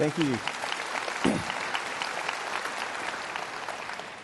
Thank 0.00 0.16
you. 0.16 0.38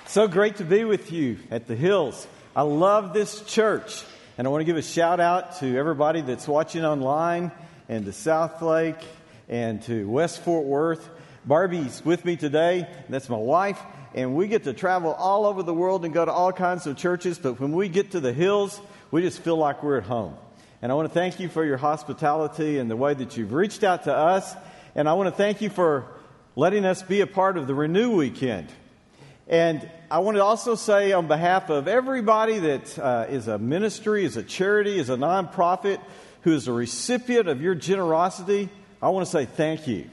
So 0.06 0.26
great 0.26 0.56
to 0.56 0.64
be 0.64 0.84
with 0.84 1.12
you 1.12 1.36
at 1.50 1.66
the 1.66 1.76
Hills. 1.76 2.26
I 2.56 2.62
love 2.62 3.12
this 3.12 3.42
church, 3.42 4.02
and 4.38 4.46
I 4.46 4.50
want 4.50 4.62
to 4.62 4.64
give 4.64 4.78
a 4.78 4.82
shout 4.82 5.20
out 5.20 5.58
to 5.58 5.76
everybody 5.76 6.22
that's 6.22 6.48
watching 6.48 6.82
online 6.82 7.52
and 7.90 8.06
to 8.06 8.10
Southlake 8.12 9.04
and 9.50 9.82
to 9.82 10.08
West 10.08 10.40
Fort 10.40 10.64
Worth. 10.64 11.06
Barbie's 11.44 12.02
with 12.02 12.24
me 12.24 12.36
today. 12.36 12.88
That's 13.10 13.28
my 13.28 13.36
wife, 13.36 13.78
and 14.14 14.34
we 14.34 14.48
get 14.48 14.64
to 14.64 14.72
travel 14.72 15.12
all 15.12 15.44
over 15.44 15.62
the 15.62 15.74
world 15.74 16.06
and 16.06 16.14
go 16.14 16.24
to 16.24 16.32
all 16.32 16.54
kinds 16.54 16.86
of 16.86 16.96
churches, 16.96 17.38
but 17.38 17.60
when 17.60 17.72
we 17.72 17.90
get 17.90 18.12
to 18.12 18.20
the 18.20 18.32
Hills, 18.32 18.80
we 19.10 19.20
just 19.20 19.40
feel 19.40 19.58
like 19.58 19.82
we're 19.82 19.98
at 19.98 20.04
home. 20.04 20.38
And 20.80 20.90
I 20.90 20.94
want 20.94 21.08
to 21.08 21.14
thank 21.14 21.38
you 21.38 21.50
for 21.50 21.66
your 21.66 21.76
hospitality 21.76 22.78
and 22.78 22.90
the 22.90 22.96
way 22.96 23.12
that 23.12 23.36
you've 23.36 23.52
reached 23.52 23.84
out 23.84 24.04
to 24.04 24.14
us. 24.14 24.56
And 24.96 25.10
I 25.10 25.12
want 25.12 25.26
to 25.26 25.30
thank 25.30 25.60
you 25.60 25.68
for 25.68 26.06
letting 26.56 26.86
us 26.86 27.02
be 27.02 27.20
a 27.20 27.26
part 27.26 27.58
of 27.58 27.66
the 27.66 27.74
Renew 27.74 28.16
Weekend. 28.16 28.68
And 29.46 29.86
I 30.10 30.20
want 30.20 30.38
to 30.38 30.42
also 30.42 30.74
say, 30.74 31.12
on 31.12 31.26
behalf 31.26 31.68
of 31.68 31.86
everybody 31.86 32.58
that 32.60 32.98
uh, 32.98 33.26
is 33.28 33.46
a 33.46 33.58
ministry, 33.58 34.24
is 34.24 34.38
a 34.38 34.42
charity, 34.42 34.98
is 34.98 35.10
a 35.10 35.16
nonprofit, 35.16 36.00
who 36.40 36.54
is 36.54 36.66
a 36.66 36.72
recipient 36.72 37.46
of 37.46 37.60
your 37.60 37.74
generosity, 37.74 38.70
I 39.02 39.10
want 39.10 39.26
to 39.26 39.30
say 39.30 39.44
thank 39.44 39.86
you. 39.86 40.08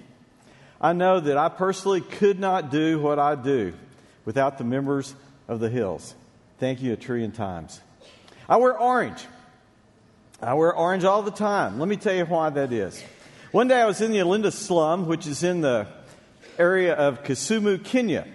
I 0.82 0.92
know 0.92 1.22
that 1.22 1.38
I 1.38 1.48
personally 1.48 2.02
could 2.02 2.38
not 2.38 2.70
do 2.70 3.00
what 3.00 3.20
I 3.20 3.36
do 3.36 3.72
without 4.26 4.58
the 4.58 4.66
members 4.66 5.16
of 5.48 5.62
the 5.62 5.70
Hills. 5.70 6.14
Thank 6.60 6.82
you 6.82 6.92
a 6.92 6.98
trillion 6.98 7.32
times. 7.32 7.80
I 8.50 8.58
wear 8.58 8.78
orange. 8.78 9.26
I 10.42 10.56
wear 10.56 10.76
orange 10.76 11.06
all 11.06 11.22
the 11.22 11.32
time. 11.32 11.80
Let 11.80 11.88
me 11.88 11.96
tell 11.96 12.14
you 12.14 12.26
why 12.26 12.50
that 12.50 12.74
is. 12.74 13.02
One 13.54 13.68
day 13.68 13.80
I 13.80 13.86
was 13.86 14.02
in 14.02 14.12
the 14.12 14.18
Olinda 14.18 14.52
slum, 14.52 15.06
which 15.06 15.28
is 15.28 15.44
in 15.44 15.62
the 15.62 15.86
area 16.58 16.96
of 16.96 17.24
Kisumu, 17.24 17.84
Kenya. 17.84 18.26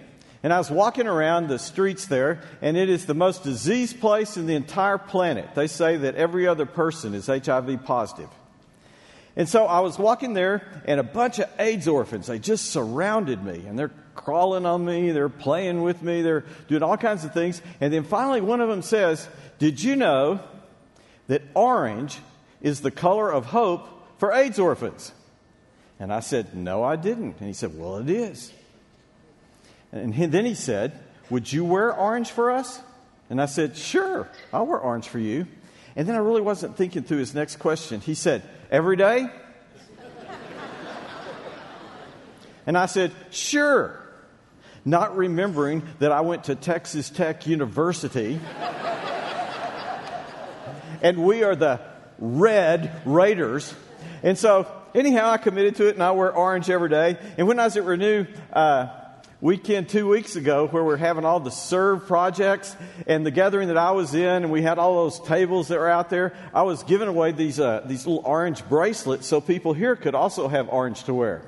And 0.43 0.53
I 0.53 0.57
was 0.57 0.71
walking 0.71 1.07
around 1.07 1.49
the 1.49 1.59
streets 1.59 2.05
there, 2.05 2.41
and 2.61 2.77
it 2.77 2.87
is 2.87 3.05
the 3.05 3.13
most 3.13 3.43
diseased 3.43 3.99
place 3.99 4.37
in 4.37 4.47
the 4.47 4.55
entire 4.55 4.97
planet. 4.97 5.55
They 5.55 5.67
say 5.67 5.97
that 5.97 6.15
every 6.15 6.47
other 6.47 6.65
person 6.65 7.13
is 7.13 7.27
HIV 7.27 7.83
positive. 7.83 8.29
And 9.35 9.49
so 9.49 9.65
I 9.65 9.81
was 9.81 9.99
walking 9.99 10.35
there, 10.35 10.65
and 10.85 11.01
a 11.01 11.03
bunch 11.03 11.39
of 11.39 11.49
AIDS 11.59 11.89
orphans, 11.89 12.27
they 12.27 12.39
just 12.39 12.67
surrounded 12.67 13.43
me, 13.43 13.65
and 13.67 13.77
they're 13.77 13.91
crawling 14.15 14.65
on 14.65 14.85
me, 14.85 15.11
they're 15.11 15.27
playing 15.27 15.81
with 15.81 16.01
me, 16.01 16.21
they're 16.21 16.45
doing 16.69 16.81
all 16.81 16.95
kinds 16.95 17.25
of 17.25 17.33
things. 17.33 17.61
And 17.81 17.91
then 17.91 18.05
finally, 18.05 18.39
one 18.39 18.61
of 18.61 18.69
them 18.69 18.83
says, 18.83 19.27
Did 19.57 19.83
you 19.83 19.97
know 19.97 20.39
that 21.27 21.41
orange 21.55 22.19
is 22.61 22.79
the 22.79 22.91
color 22.91 23.29
of 23.29 23.47
hope 23.47 23.97
for 24.19 24.33
AIDS 24.33 24.59
orphans? 24.59 25.13
And 25.99 26.13
I 26.13 26.21
said, 26.21 26.55
No, 26.55 26.83
I 26.83 26.95
didn't. 26.95 27.37
And 27.39 27.47
he 27.47 27.53
said, 27.53 27.77
Well, 27.77 27.97
it 27.97 28.09
is. 28.09 28.51
And 29.91 30.13
then 30.13 30.45
he 30.45 30.55
said, 30.55 30.97
Would 31.29 31.51
you 31.51 31.65
wear 31.65 31.93
orange 31.93 32.31
for 32.31 32.51
us? 32.51 32.81
And 33.29 33.41
I 33.41 33.45
said, 33.45 33.75
Sure, 33.75 34.27
I'll 34.53 34.65
wear 34.65 34.79
orange 34.79 35.07
for 35.07 35.19
you. 35.19 35.47
And 35.95 36.07
then 36.07 36.15
I 36.15 36.19
really 36.19 36.41
wasn't 36.41 36.77
thinking 36.77 37.03
through 37.03 37.17
his 37.17 37.35
next 37.35 37.57
question. 37.57 37.99
He 37.99 38.13
said, 38.13 38.43
Every 38.71 38.95
day? 38.95 39.27
and 42.65 42.77
I 42.77 42.85
said, 42.85 43.11
Sure. 43.31 43.95
Not 44.85 45.17
remembering 45.17 45.83
that 45.99 46.11
I 46.11 46.21
went 46.21 46.45
to 46.45 46.55
Texas 46.55 47.09
Tech 47.09 47.45
University 47.45 48.39
and 51.01 51.23
we 51.23 51.43
are 51.43 51.55
the 51.55 51.79
Red 52.17 53.01
Raiders. 53.05 53.73
And 54.23 54.37
so, 54.37 54.67
anyhow, 54.95 55.29
I 55.29 55.37
committed 55.37 55.75
to 55.77 55.87
it, 55.87 55.95
and 55.95 56.03
I 56.03 56.11
wear 56.11 56.31
orange 56.31 56.69
every 56.69 56.89
day. 56.89 57.17
And 57.37 57.47
when 57.47 57.59
I 57.59 57.65
was 57.65 57.77
at 57.77 57.83
Renew 57.83 58.25
uh, 58.53 58.87
weekend 59.41 59.89
two 59.89 60.07
weeks 60.07 60.35
ago, 60.35 60.67
where 60.67 60.83
we 60.83 60.93
are 60.93 60.97
having 60.97 61.25
all 61.25 61.39
the 61.39 61.51
serve 61.51 62.05
projects 62.07 62.75
and 63.07 63.25
the 63.25 63.31
gathering 63.31 63.69
that 63.69 63.77
I 63.77 63.91
was 63.91 64.13
in, 64.13 64.43
and 64.43 64.51
we 64.51 64.61
had 64.61 64.77
all 64.77 65.09
those 65.09 65.19
tables 65.21 65.69
that 65.69 65.79
were 65.79 65.89
out 65.89 66.09
there, 66.09 66.33
I 66.53 66.63
was 66.63 66.83
giving 66.83 67.07
away 67.07 67.31
these 67.31 67.59
uh, 67.59 67.81
these 67.85 68.05
little 68.05 68.23
orange 68.25 68.67
bracelets 68.67 69.27
so 69.27 69.41
people 69.41 69.73
here 69.73 69.95
could 69.95 70.15
also 70.15 70.47
have 70.47 70.69
orange 70.69 71.03
to 71.05 71.13
wear. 71.13 71.41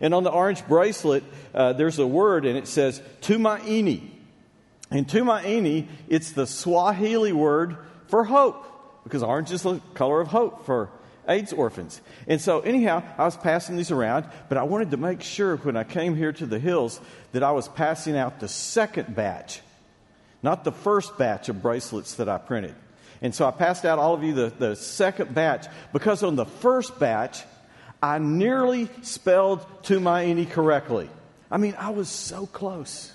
And 0.00 0.12
on 0.12 0.24
the 0.24 0.30
orange 0.30 0.66
bracelet, 0.66 1.24
uh, 1.54 1.72
there's 1.72 1.98
a 1.98 2.06
word, 2.06 2.44
and 2.44 2.58
it 2.58 2.68
says 2.68 3.00
Tumaini. 3.22 4.10
And 4.90 5.08
Tumaini, 5.08 5.88
it's 6.08 6.32
the 6.32 6.46
Swahili 6.46 7.32
word 7.32 7.76
for 8.08 8.24
hope 8.24 8.64
because 9.04 9.22
orange 9.22 9.52
is 9.52 9.62
the 9.62 9.80
color 9.94 10.20
of 10.20 10.28
hope 10.28 10.66
for 10.66 10.90
AIDS 11.28 11.52
orphans. 11.52 12.00
And 12.26 12.40
so, 12.40 12.60
anyhow, 12.60 13.02
I 13.18 13.24
was 13.24 13.36
passing 13.36 13.76
these 13.76 13.90
around, 13.90 14.26
but 14.48 14.58
I 14.58 14.62
wanted 14.62 14.90
to 14.92 14.96
make 14.96 15.22
sure 15.22 15.56
when 15.56 15.76
I 15.76 15.84
came 15.84 16.16
here 16.16 16.32
to 16.32 16.46
the 16.46 16.58
hills 16.58 17.00
that 17.32 17.42
I 17.42 17.52
was 17.52 17.68
passing 17.68 18.16
out 18.16 18.40
the 18.40 18.48
second 18.48 19.14
batch, 19.14 19.60
not 20.42 20.64
the 20.64 20.72
first 20.72 21.18
batch 21.18 21.48
of 21.48 21.62
bracelets 21.62 22.14
that 22.14 22.28
I 22.28 22.38
printed. 22.38 22.74
And 23.22 23.34
so 23.34 23.46
I 23.46 23.50
passed 23.50 23.84
out 23.84 23.98
all 23.98 24.14
of 24.14 24.22
you 24.22 24.34
the, 24.34 24.52
the 24.56 24.76
second 24.76 25.34
batch 25.34 25.66
because 25.92 26.22
on 26.22 26.36
the 26.36 26.44
first 26.44 26.98
batch, 26.98 27.42
I 28.02 28.18
nearly 28.18 28.88
spelled 29.02 29.64
to 29.84 30.00
my 30.00 30.24
Tumaini 30.24 30.50
correctly. 30.50 31.08
I 31.50 31.56
mean, 31.56 31.74
I 31.78 31.90
was 31.90 32.08
so 32.08 32.46
close. 32.46 33.12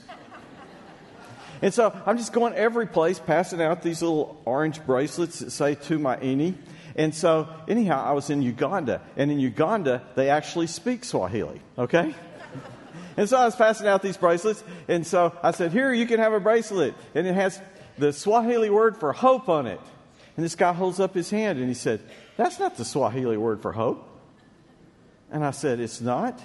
And 1.61 1.73
so 1.73 1.95
I'm 2.05 2.17
just 2.17 2.33
going 2.33 2.55
every 2.55 2.87
place 2.87 3.19
passing 3.19 3.61
out 3.61 3.83
these 3.83 4.01
little 4.01 4.41
orange 4.45 4.83
bracelets 4.85 5.39
that 5.39 5.51
say 5.51 5.75
to 5.75 5.99
my 5.99 6.17
Tumaini. 6.17 6.55
And 6.95 7.13
so, 7.15 7.47
anyhow, 7.67 8.03
I 8.03 8.13
was 8.13 8.29
in 8.29 8.41
Uganda. 8.41 9.01
And 9.15 9.31
in 9.31 9.39
Uganda, 9.39 10.03
they 10.15 10.29
actually 10.29 10.67
speak 10.67 11.05
Swahili, 11.05 11.61
okay? 11.77 12.13
and 13.17 13.29
so 13.29 13.37
I 13.37 13.45
was 13.45 13.55
passing 13.55 13.87
out 13.87 14.01
these 14.01 14.17
bracelets. 14.17 14.63
And 14.87 15.05
so 15.05 15.33
I 15.41 15.51
said, 15.51 15.71
Here, 15.71 15.93
you 15.93 16.05
can 16.05 16.19
have 16.19 16.33
a 16.33 16.39
bracelet. 16.39 16.93
And 17.15 17.25
it 17.27 17.35
has 17.35 17.61
the 17.97 18.13
Swahili 18.13 18.69
word 18.69 18.97
for 18.97 19.13
hope 19.13 19.49
on 19.49 19.67
it. 19.67 19.79
And 20.35 20.45
this 20.45 20.55
guy 20.55 20.73
holds 20.73 20.99
up 20.99 21.13
his 21.13 21.29
hand 21.29 21.59
and 21.59 21.67
he 21.67 21.73
said, 21.73 22.01
That's 22.37 22.59
not 22.59 22.77
the 22.77 22.85
Swahili 22.85 23.37
word 23.37 23.61
for 23.61 23.71
hope. 23.71 24.07
And 25.31 25.45
I 25.45 25.51
said, 25.51 25.79
It's 25.79 26.01
not? 26.01 26.41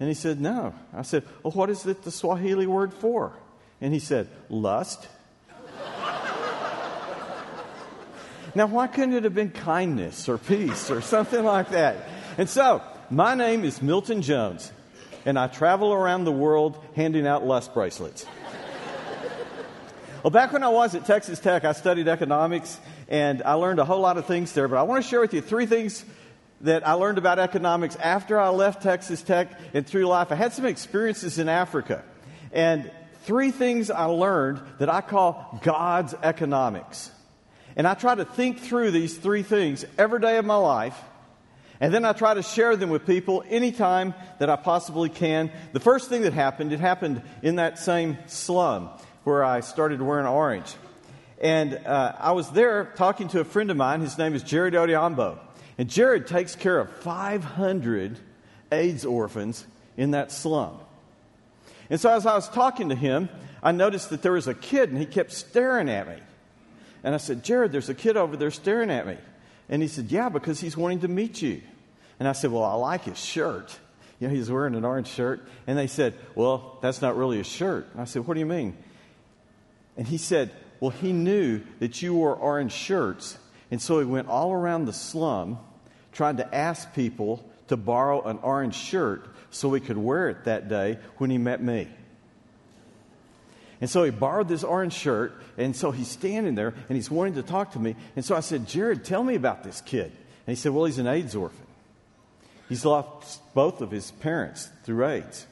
And 0.00 0.08
he 0.08 0.14
said, 0.14 0.40
No. 0.40 0.74
I 0.92 1.02
said, 1.02 1.24
Well, 1.42 1.52
what 1.52 1.70
is 1.70 1.86
it 1.86 2.02
the 2.02 2.10
Swahili 2.10 2.66
word 2.66 2.92
for? 2.92 3.32
And 3.80 3.92
he 3.92 4.00
said, 4.00 4.28
Lust. 4.48 5.08
Now, 8.54 8.66
why 8.66 8.86
couldn't 8.86 9.14
it 9.14 9.24
have 9.24 9.34
been 9.34 9.50
kindness 9.50 10.28
or 10.28 10.38
peace 10.38 10.90
or 10.90 11.00
something 11.00 11.44
like 11.44 11.70
that? 11.70 11.96
And 12.38 12.48
so, 12.48 12.82
my 13.10 13.34
name 13.34 13.64
is 13.64 13.82
Milton 13.82 14.22
Jones, 14.22 14.70
and 15.26 15.38
I 15.38 15.48
travel 15.48 15.92
around 15.92 16.24
the 16.24 16.32
world 16.32 16.82
handing 16.94 17.26
out 17.26 17.44
lust 17.44 17.74
bracelets. 17.74 18.24
well, 20.22 20.30
back 20.30 20.52
when 20.52 20.62
I 20.62 20.68
was 20.68 20.94
at 20.94 21.04
Texas 21.04 21.40
Tech, 21.40 21.64
I 21.64 21.72
studied 21.72 22.06
economics, 22.06 22.78
and 23.08 23.42
I 23.42 23.54
learned 23.54 23.80
a 23.80 23.84
whole 23.84 24.00
lot 24.00 24.18
of 24.18 24.26
things 24.26 24.52
there, 24.52 24.68
but 24.68 24.78
I 24.78 24.82
want 24.82 25.02
to 25.02 25.08
share 25.08 25.20
with 25.20 25.34
you 25.34 25.40
three 25.40 25.66
things 25.66 26.04
that 26.60 26.86
I 26.86 26.92
learned 26.92 27.18
about 27.18 27.40
economics 27.40 27.96
after 27.96 28.38
I 28.38 28.50
left 28.50 28.82
Texas 28.82 29.20
Tech 29.20 29.48
and 29.74 29.86
through 29.86 30.06
life. 30.06 30.30
I 30.30 30.36
had 30.36 30.52
some 30.52 30.64
experiences 30.64 31.38
in 31.38 31.48
Africa. 31.48 32.04
And 32.52 32.90
three 33.24 33.50
things 33.50 33.90
I 33.90 34.04
learned 34.04 34.60
that 34.78 34.88
I 34.88 35.00
call 35.00 35.60
God's 35.62 36.14
economics. 36.22 37.10
And 37.76 37.88
I 37.88 37.94
try 37.94 38.14
to 38.14 38.24
think 38.24 38.60
through 38.60 38.92
these 38.92 39.16
three 39.16 39.42
things 39.42 39.84
every 39.98 40.20
day 40.20 40.36
of 40.38 40.44
my 40.44 40.56
life. 40.56 40.98
And 41.80 41.92
then 41.92 42.04
I 42.04 42.12
try 42.12 42.34
to 42.34 42.42
share 42.42 42.76
them 42.76 42.90
with 42.90 43.04
people 43.04 43.44
anytime 43.48 44.14
that 44.38 44.48
I 44.48 44.56
possibly 44.56 45.08
can. 45.08 45.50
The 45.72 45.80
first 45.80 46.08
thing 46.08 46.22
that 46.22 46.32
happened, 46.32 46.72
it 46.72 46.80
happened 46.80 47.22
in 47.42 47.56
that 47.56 47.78
same 47.78 48.16
slum 48.26 48.90
where 49.24 49.44
I 49.44 49.60
started 49.60 50.00
wearing 50.00 50.26
orange. 50.26 50.72
And 51.40 51.74
uh, 51.74 52.14
I 52.18 52.32
was 52.32 52.50
there 52.50 52.92
talking 52.96 53.28
to 53.28 53.40
a 53.40 53.44
friend 53.44 53.70
of 53.70 53.76
mine. 53.76 54.00
His 54.00 54.16
name 54.16 54.34
is 54.34 54.42
Jared 54.42 54.74
Odhiambo. 54.74 55.38
And 55.76 55.90
Jared 55.90 56.28
takes 56.28 56.54
care 56.54 56.78
of 56.78 56.90
500 56.98 58.18
AIDS 58.70 59.04
orphans 59.04 59.66
in 59.96 60.12
that 60.12 60.30
slum. 60.30 60.78
And 61.90 62.00
so 62.00 62.10
as 62.10 62.24
I 62.24 62.34
was 62.34 62.48
talking 62.48 62.90
to 62.90 62.94
him, 62.94 63.28
I 63.62 63.72
noticed 63.72 64.10
that 64.10 64.22
there 64.22 64.32
was 64.32 64.46
a 64.46 64.54
kid 64.54 64.90
and 64.90 64.98
he 64.98 65.06
kept 65.06 65.32
staring 65.32 65.88
at 65.88 66.08
me. 66.08 66.16
And 67.04 67.14
I 67.14 67.18
said, 67.18 67.44
Jared, 67.44 67.70
there's 67.70 67.90
a 67.90 67.94
kid 67.94 68.16
over 68.16 68.36
there 68.36 68.50
staring 68.50 68.90
at 68.90 69.06
me. 69.06 69.18
And 69.68 69.82
he 69.82 69.88
said, 69.88 70.10
Yeah, 70.10 70.30
because 70.30 70.60
he's 70.60 70.76
wanting 70.76 71.00
to 71.00 71.08
meet 71.08 71.40
you. 71.42 71.60
And 72.18 72.26
I 72.26 72.32
said, 72.32 72.50
Well, 72.50 72.64
I 72.64 72.74
like 72.74 73.04
his 73.04 73.22
shirt. 73.22 73.78
You 74.18 74.28
know, 74.28 74.34
he's 74.34 74.50
wearing 74.50 74.74
an 74.74 74.84
orange 74.84 75.08
shirt. 75.08 75.46
And 75.66 75.78
they 75.78 75.86
said, 75.86 76.14
Well, 76.34 76.78
that's 76.80 77.02
not 77.02 77.16
really 77.16 77.38
a 77.40 77.44
shirt. 77.44 77.88
And 77.92 78.00
I 78.00 78.04
said, 78.04 78.26
What 78.26 78.34
do 78.34 78.40
you 78.40 78.46
mean? 78.46 78.76
And 79.98 80.08
he 80.08 80.16
said, 80.16 80.50
Well, 80.80 80.90
he 80.90 81.12
knew 81.12 81.60
that 81.78 82.00
you 82.00 82.14
wore 82.14 82.34
orange 82.34 82.72
shirts. 82.72 83.38
And 83.70 83.80
so 83.80 83.98
he 83.98 84.06
went 84.06 84.28
all 84.28 84.52
around 84.52 84.86
the 84.86 84.92
slum 84.92 85.58
trying 86.12 86.38
to 86.38 86.54
ask 86.54 86.94
people 86.94 87.48
to 87.68 87.76
borrow 87.76 88.22
an 88.22 88.38
orange 88.42 88.76
shirt 88.76 89.28
so 89.50 89.72
he 89.74 89.80
could 89.80 89.98
wear 89.98 90.30
it 90.30 90.44
that 90.44 90.68
day 90.68 90.98
when 91.18 91.28
he 91.28 91.38
met 91.38 91.62
me. 91.62 91.88
And 93.80 93.90
so 93.90 94.04
he 94.04 94.10
borrowed 94.10 94.48
this 94.48 94.64
orange 94.64 94.92
shirt, 94.92 95.34
and 95.58 95.74
so 95.74 95.90
he's 95.90 96.08
standing 96.08 96.54
there 96.54 96.74
and 96.88 96.96
he's 96.96 97.10
wanting 97.10 97.34
to 97.34 97.42
talk 97.42 97.72
to 97.72 97.78
me. 97.78 97.96
And 98.16 98.24
so 98.24 98.36
I 98.36 98.40
said, 98.40 98.66
Jared, 98.68 99.04
tell 99.04 99.22
me 99.22 99.34
about 99.34 99.64
this 99.64 99.80
kid. 99.80 100.12
And 100.46 100.54
he 100.54 100.54
said, 100.54 100.72
Well, 100.72 100.84
he's 100.84 100.98
an 100.98 101.06
AIDS 101.06 101.34
orphan. 101.34 101.66
He's 102.68 102.84
lost 102.84 103.40
both 103.54 103.80
of 103.80 103.90
his 103.90 104.10
parents 104.10 104.68
through 104.84 105.06
AIDS. 105.06 105.46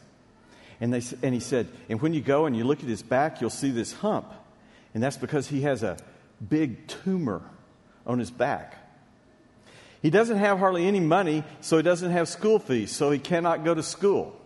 And, 0.81 0.93
they, 0.93 1.03
and 1.23 1.33
he 1.33 1.41
said, 1.41 1.69
and 1.89 2.01
when 2.01 2.13
you 2.13 2.21
go 2.21 2.47
and 2.47 2.57
you 2.57 2.65
look 2.65 2.81
at 2.81 2.89
his 2.89 3.03
back, 3.03 3.41
you'll 3.41 3.51
see 3.51 3.71
this 3.71 3.93
hump. 3.93 4.33
And 4.95 5.03
that's 5.03 5.17
because 5.17 5.47
he 5.47 5.61
has 5.63 5.83
a 5.83 5.97
big 6.47 6.89
tumor 6.89 7.43
on 8.07 8.19
his 8.19 8.31
back. 8.31 8.79
He 10.03 10.11
doesn't 10.11 10.39
have 10.39 10.59
hardly 10.59 10.89
any 10.89 10.99
money, 10.99 11.45
so 11.61 11.77
he 11.77 11.85
doesn't 11.85 12.11
have 12.11 12.29
school 12.29 12.59
fees, 12.59 12.91
so 12.91 13.13
he 13.13 13.21
cannot 13.21 13.65
go 13.65 13.73
to 13.75 13.83
school. 13.83 14.37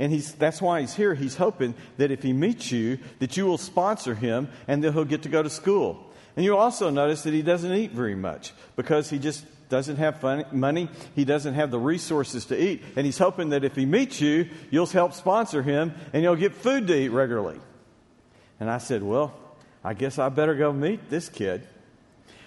And 0.00 0.10
he's, 0.10 0.32
that's 0.32 0.62
why 0.62 0.80
he's 0.80 0.94
here. 0.94 1.14
He's 1.14 1.36
hoping 1.36 1.74
that 1.98 2.10
if 2.10 2.22
he 2.22 2.32
meets 2.32 2.72
you, 2.72 2.98
that 3.18 3.36
you 3.36 3.44
will 3.44 3.58
sponsor 3.58 4.14
him 4.14 4.48
and 4.66 4.82
that 4.82 4.94
he'll 4.94 5.04
get 5.04 5.22
to 5.22 5.28
go 5.28 5.42
to 5.42 5.50
school. 5.50 6.10
And 6.34 6.44
you'll 6.44 6.58
also 6.58 6.88
notice 6.88 7.22
that 7.24 7.34
he 7.34 7.42
doesn't 7.42 7.70
eat 7.70 7.92
very 7.92 8.14
much 8.14 8.52
because 8.76 9.10
he 9.10 9.18
just 9.18 9.44
doesn't 9.68 9.96
have 9.96 10.18
fun, 10.18 10.46
money. 10.52 10.88
He 11.14 11.26
doesn't 11.26 11.52
have 11.52 11.70
the 11.70 11.78
resources 11.78 12.46
to 12.46 12.60
eat. 12.60 12.82
And 12.96 13.04
he's 13.04 13.18
hoping 13.18 13.50
that 13.50 13.62
if 13.62 13.76
he 13.76 13.84
meets 13.84 14.22
you, 14.22 14.48
you'll 14.70 14.86
help 14.86 15.12
sponsor 15.12 15.62
him 15.62 15.92
and 16.14 16.22
you'll 16.22 16.34
get 16.34 16.54
food 16.54 16.86
to 16.86 16.98
eat 16.98 17.10
regularly. 17.10 17.60
And 18.58 18.70
I 18.70 18.78
said, 18.78 19.02
Well, 19.02 19.34
I 19.84 19.92
guess 19.92 20.18
I 20.18 20.30
better 20.30 20.54
go 20.54 20.72
meet 20.72 21.10
this 21.10 21.28
kid. 21.28 21.66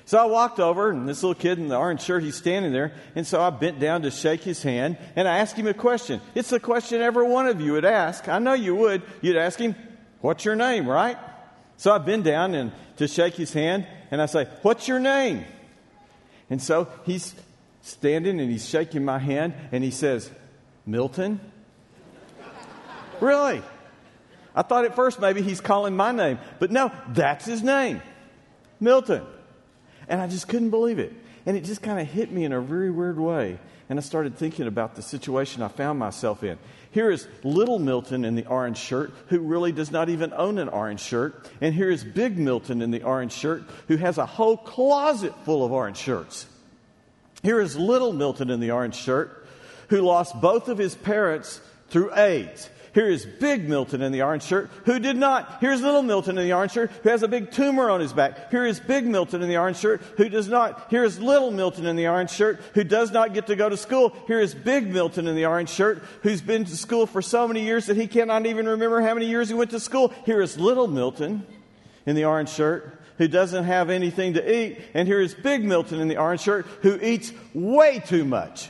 So 0.06 0.18
I 0.18 0.26
walked 0.26 0.60
over, 0.60 0.90
and 0.90 1.08
this 1.08 1.24
little 1.24 1.40
kid 1.40 1.60
in 1.60 1.70
the 1.70 1.78
orange 1.78 2.02
shirt, 2.02 2.24
he's 2.24 2.36
standing 2.36 2.74
there. 2.74 2.92
And 3.16 3.26
so 3.26 3.42
I 3.42 3.50
bent 3.50 3.80
down 3.80 4.02
to 4.02 4.12
shake 4.12 4.42
his 4.42 4.62
hand, 4.62 4.98
and 5.16 5.28
I 5.28 5.38
asked 5.38 5.56
him 5.56 5.68
a 5.68 5.74
question. 5.74 6.20
It's 6.36 6.52
a 6.52 6.60
question 6.60 7.02
every 7.02 7.28
one 7.28 7.48
of 7.48 7.62
you 7.62 7.74
would 7.74 7.86
ask. 7.86 8.28
I 8.28 8.40
know 8.40 8.54
you 8.54 8.76
would. 8.76 9.02
You'd 9.22 9.38
ask 9.38 9.60
him, 9.60 9.76
What's 10.20 10.46
your 10.46 10.56
name, 10.56 10.88
right? 10.88 11.18
So 11.78 11.92
I 11.92 11.98
bend 11.98 12.24
down 12.24 12.56
and 12.56 12.72
to 12.98 13.08
shake 13.08 13.36
his 13.36 13.54
hand, 13.54 13.88
and 14.12 14.22
I 14.22 14.26
say, 14.26 14.48
What's 14.62 14.88
your 14.88 15.00
name? 15.00 15.46
And 16.50 16.62
so 16.62 16.88
he's 17.06 17.34
standing 17.82 18.40
and 18.40 18.50
he's 18.52 18.68
shaking 18.68 19.06
my 19.06 19.20
hand, 19.20 19.54
and 19.72 19.84
he 19.84 19.92
says, 19.92 20.30
Milton? 20.86 21.40
really? 23.22 23.62
I 24.56 24.62
thought 24.62 24.86
at 24.86 24.96
first 24.96 25.20
maybe 25.20 25.42
he's 25.42 25.62
calling 25.62 25.96
my 25.96 26.12
name, 26.12 26.40
but 26.60 26.72
no, 26.72 26.92
that's 27.10 27.46
his 27.46 27.64
name, 27.64 28.02
Milton. 28.80 29.24
And 30.08 30.22
I 30.22 30.28
just 30.28 30.48
couldn't 30.48 30.70
believe 30.70 31.00
it. 31.00 31.14
And 31.46 31.58
it 31.58 31.64
just 31.64 31.82
kind 31.82 32.00
of 32.00 32.08
hit 32.08 32.32
me 32.32 32.46
in 32.46 32.54
a 32.54 32.62
very 32.62 32.92
weird 32.92 33.20
way. 33.20 33.60
And 33.90 34.00
I 34.00 34.02
started 34.02 34.38
thinking 34.38 34.68
about 34.68 34.96
the 34.96 35.02
situation 35.02 35.62
I 35.62 35.68
found 35.68 36.00
myself 36.00 36.44
in. 36.44 36.58
Here 36.92 37.12
is 37.12 37.28
little 37.44 37.80
Milton 37.80 38.24
in 38.24 38.36
the 38.36 38.46
orange 38.46 38.78
shirt, 38.78 39.14
who 39.28 39.40
really 39.40 39.72
does 39.72 39.92
not 39.92 40.10
even 40.10 40.32
own 40.34 40.58
an 40.58 40.70
orange 40.70 41.02
shirt. 41.02 41.50
And 41.60 41.74
here 41.74 41.90
is 41.90 42.04
big 42.04 42.38
Milton 42.38 42.82
in 42.82 42.92
the 42.92 43.04
orange 43.04 43.34
shirt, 43.34 43.64
who 43.88 43.98
has 43.98 44.18
a 44.18 44.26
whole 44.26 44.58
closet 44.58 45.34
full 45.44 45.66
of 45.66 45.72
orange 45.72 45.98
shirts. 45.98 46.46
Here 47.42 47.60
is 47.60 47.76
little 47.76 48.14
Milton 48.14 48.50
in 48.50 48.60
the 48.60 48.72
orange 48.72 48.96
shirt, 48.96 49.46
who 49.90 50.02
lost 50.02 50.40
both 50.40 50.70
of 50.70 50.78
his 50.78 50.96
parents 50.96 51.60
through 51.90 52.16
AIDS. 52.16 52.70
Here 52.94 53.10
is 53.10 53.26
Big 53.26 53.68
Milton 53.68 54.04
in 54.04 54.12
the 54.12 54.22
orange 54.22 54.44
shirt 54.44 54.70
who 54.86 55.00
did 55.00 55.18
not. 55.18 55.58
Here's 55.60 55.82
Little 55.82 56.04
Milton 56.04 56.38
in 56.38 56.46
the 56.46 56.54
orange 56.54 56.74
shirt 56.74 56.92
who 57.02 57.10
has 57.10 57.24
a 57.24 57.28
big 57.28 57.52
tumor 57.52 57.90
on 57.90 58.00
his 58.00 58.14
back. 58.14 58.52
Here 58.52 58.66
is 58.66 58.80
Big 58.80 59.06
Milton 59.06 59.42
in 59.42 59.50
the 59.50 59.58
orange 59.58 59.78
shirt 59.78 60.02
who 60.18 60.30
does 60.30 60.48
not. 60.48 60.92
Here 60.92 61.04
is 61.04 61.20
Little 61.20 61.50
Milton 61.50 61.88
in 61.88 61.96
the 61.96 62.08
orange 62.08 62.30
shirt 62.30 62.62
who 62.76 62.84
does 62.84 63.12
not 63.12 63.34
get 63.34 63.48
to 63.48 63.56
go 63.56 63.68
to 63.68 63.78
school. 63.78 64.16
Here 64.28 64.40
is 64.40 64.54
Big 64.54 64.88
Milton 64.88 65.28
in 65.28 65.36
the 65.36 65.48
orange 65.48 65.70
shirt 65.70 66.04
who's 66.22 66.42
been 66.42 66.66
to 66.66 66.78
school 66.78 67.08
for 67.08 67.24
so 67.24 67.48
many 67.48 67.64
years 67.64 67.88
that 67.88 67.98
he 67.98 68.06
cannot 68.06 68.46
even 68.46 68.68
remember 68.68 69.02
how 69.02 69.16
many 69.16 69.26
years 69.26 69.50
he 69.50 69.56
went 69.56 69.72
to 69.72 69.80
school. 69.80 70.14
Here 70.26 70.42
is 70.42 70.60
Little 70.60 70.88
Milton 70.88 71.48
in 72.06 72.16
the 72.16 72.26
orange 72.26 72.50
shirt 72.50 73.00
who 73.18 73.28
doesn't 73.28 73.64
have 73.64 73.90
anything 73.90 74.34
to 74.34 74.56
eat. 74.56 74.80
And 74.94 75.08
here 75.08 75.20
is 75.20 75.34
Big 75.34 75.64
Milton 75.64 76.00
in 76.00 76.10
the 76.10 76.18
orange 76.18 76.42
shirt 76.42 76.68
who 76.84 77.00
eats 77.02 77.34
way 77.56 78.04
too 78.06 78.24
much. 78.24 78.70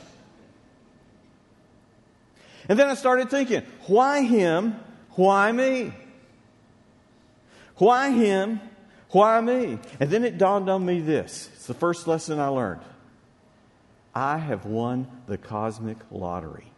And 2.68 2.78
then 2.78 2.88
I 2.88 2.94
started 2.94 3.30
thinking, 3.30 3.62
why 3.86 4.22
him? 4.22 4.78
Why 5.10 5.52
me? 5.52 5.92
Why 7.76 8.10
him? 8.10 8.60
Why 9.10 9.40
me? 9.40 9.78
And 10.00 10.10
then 10.10 10.24
it 10.24 10.38
dawned 10.38 10.68
on 10.68 10.84
me 10.84 11.00
this. 11.00 11.50
It's 11.54 11.66
the 11.66 11.74
first 11.74 12.06
lesson 12.06 12.40
I 12.40 12.48
learned. 12.48 12.80
I 14.14 14.38
have 14.38 14.64
won 14.64 15.08
the 15.26 15.38
cosmic 15.38 15.98
lottery. 16.10 16.70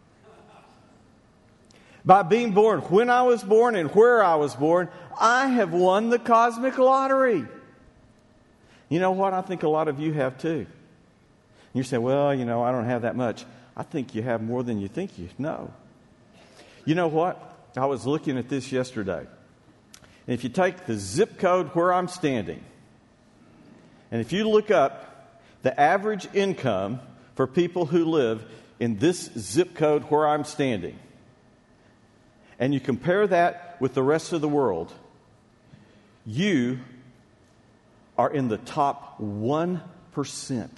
By 2.03 2.23
being 2.23 2.51
born 2.53 2.79
when 2.81 3.09
I 3.09 3.23
was 3.23 3.43
born 3.43 3.75
and 3.75 3.91
where 3.91 4.23
I 4.23 4.35
was 4.35 4.55
born, 4.55 4.89
I 5.19 5.47
have 5.47 5.73
won 5.73 6.09
the 6.09 6.19
cosmic 6.19 6.77
lottery. 6.77 7.45
You 8.89 8.99
know 8.99 9.11
what? 9.11 9.33
I 9.33 9.41
think 9.41 9.63
a 9.63 9.67
lot 9.67 9.87
of 9.87 9.99
you 9.99 10.13
have 10.13 10.37
too. 10.37 10.67
You 11.73 11.83
say, 11.83 11.97
well, 11.97 12.33
you 12.33 12.45
know, 12.45 12.63
I 12.63 12.71
don't 12.71 12.85
have 12.85 13.01
that 13.01 13.15
much. 13.15 13.45
I 13.77 13.83
think 13.83 14.15
you 14.15 14.23
have 14.23 14.41
more 14.41 14.63
than 14.63 14.81
you 14.81 14.87
think 14.87 15.19
you 15.19 15.29
know. 15.37 15.71
You 16.83 16.95
know 16.95 17.07
what? 17.07 17.39
I 17.77 17.85
was 17.85 18.07
looking 18.07 18.39
at 18.39 18.49
this 18.49 18.71
yesterday. 18.71 19.27
And 20.25 20.33
if 20.33 20.43
you 20.43 20.49
take 20.49 20.87
the 20.87 20.95
zip 20.95 21.37
code 21.37 21.67
where 21.67 21.93
I'm 21.93 22.07
standing, 22.07 22.63
and 24.09 24.19
if 24.19 24.33
you 24.33 24.49
look 24.49 24.71
up 24.71 25.39
the 25.61 25.79
average 25.79 26.27
income 26.33 26.99
for 27.35 27.45
people 27.45 27.85
who 27.85 28.05
live 28.05 28.43
in 28.79 28.97
this 28.97 29.29
zip 29.37 29.75
code 29.75 30.03
where 30.05 30.27
I'm 30.27 30.43
standing, 30.43 30.97
and 32.57 32.73
you 32.73 32.79
compare 32.79 33.27
that 33.27 33.77
with 33.79 33.93
the 33.93 34.01
rest 34.01 34.33
of 34.33 34.41
the 34.41 34.49
world, 34.49 34.91
you 36.25 36.79
are 38.17 38.31
in 38.31 38.47
the 38.47 38.57
top 38.57 39.21
1% 39.21 40.69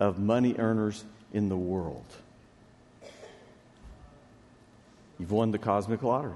of 0.00 0.18
money 0.18 0.56
earners 0.58 1.04
in 1.36 1.50
the 1.50 1.56
world. 1.56 2.06
You've 5.18 5.30
won 5.30 5.50
the 5.50 5.58
cosmic 5.58 6.02
lottery. 6.02 6.32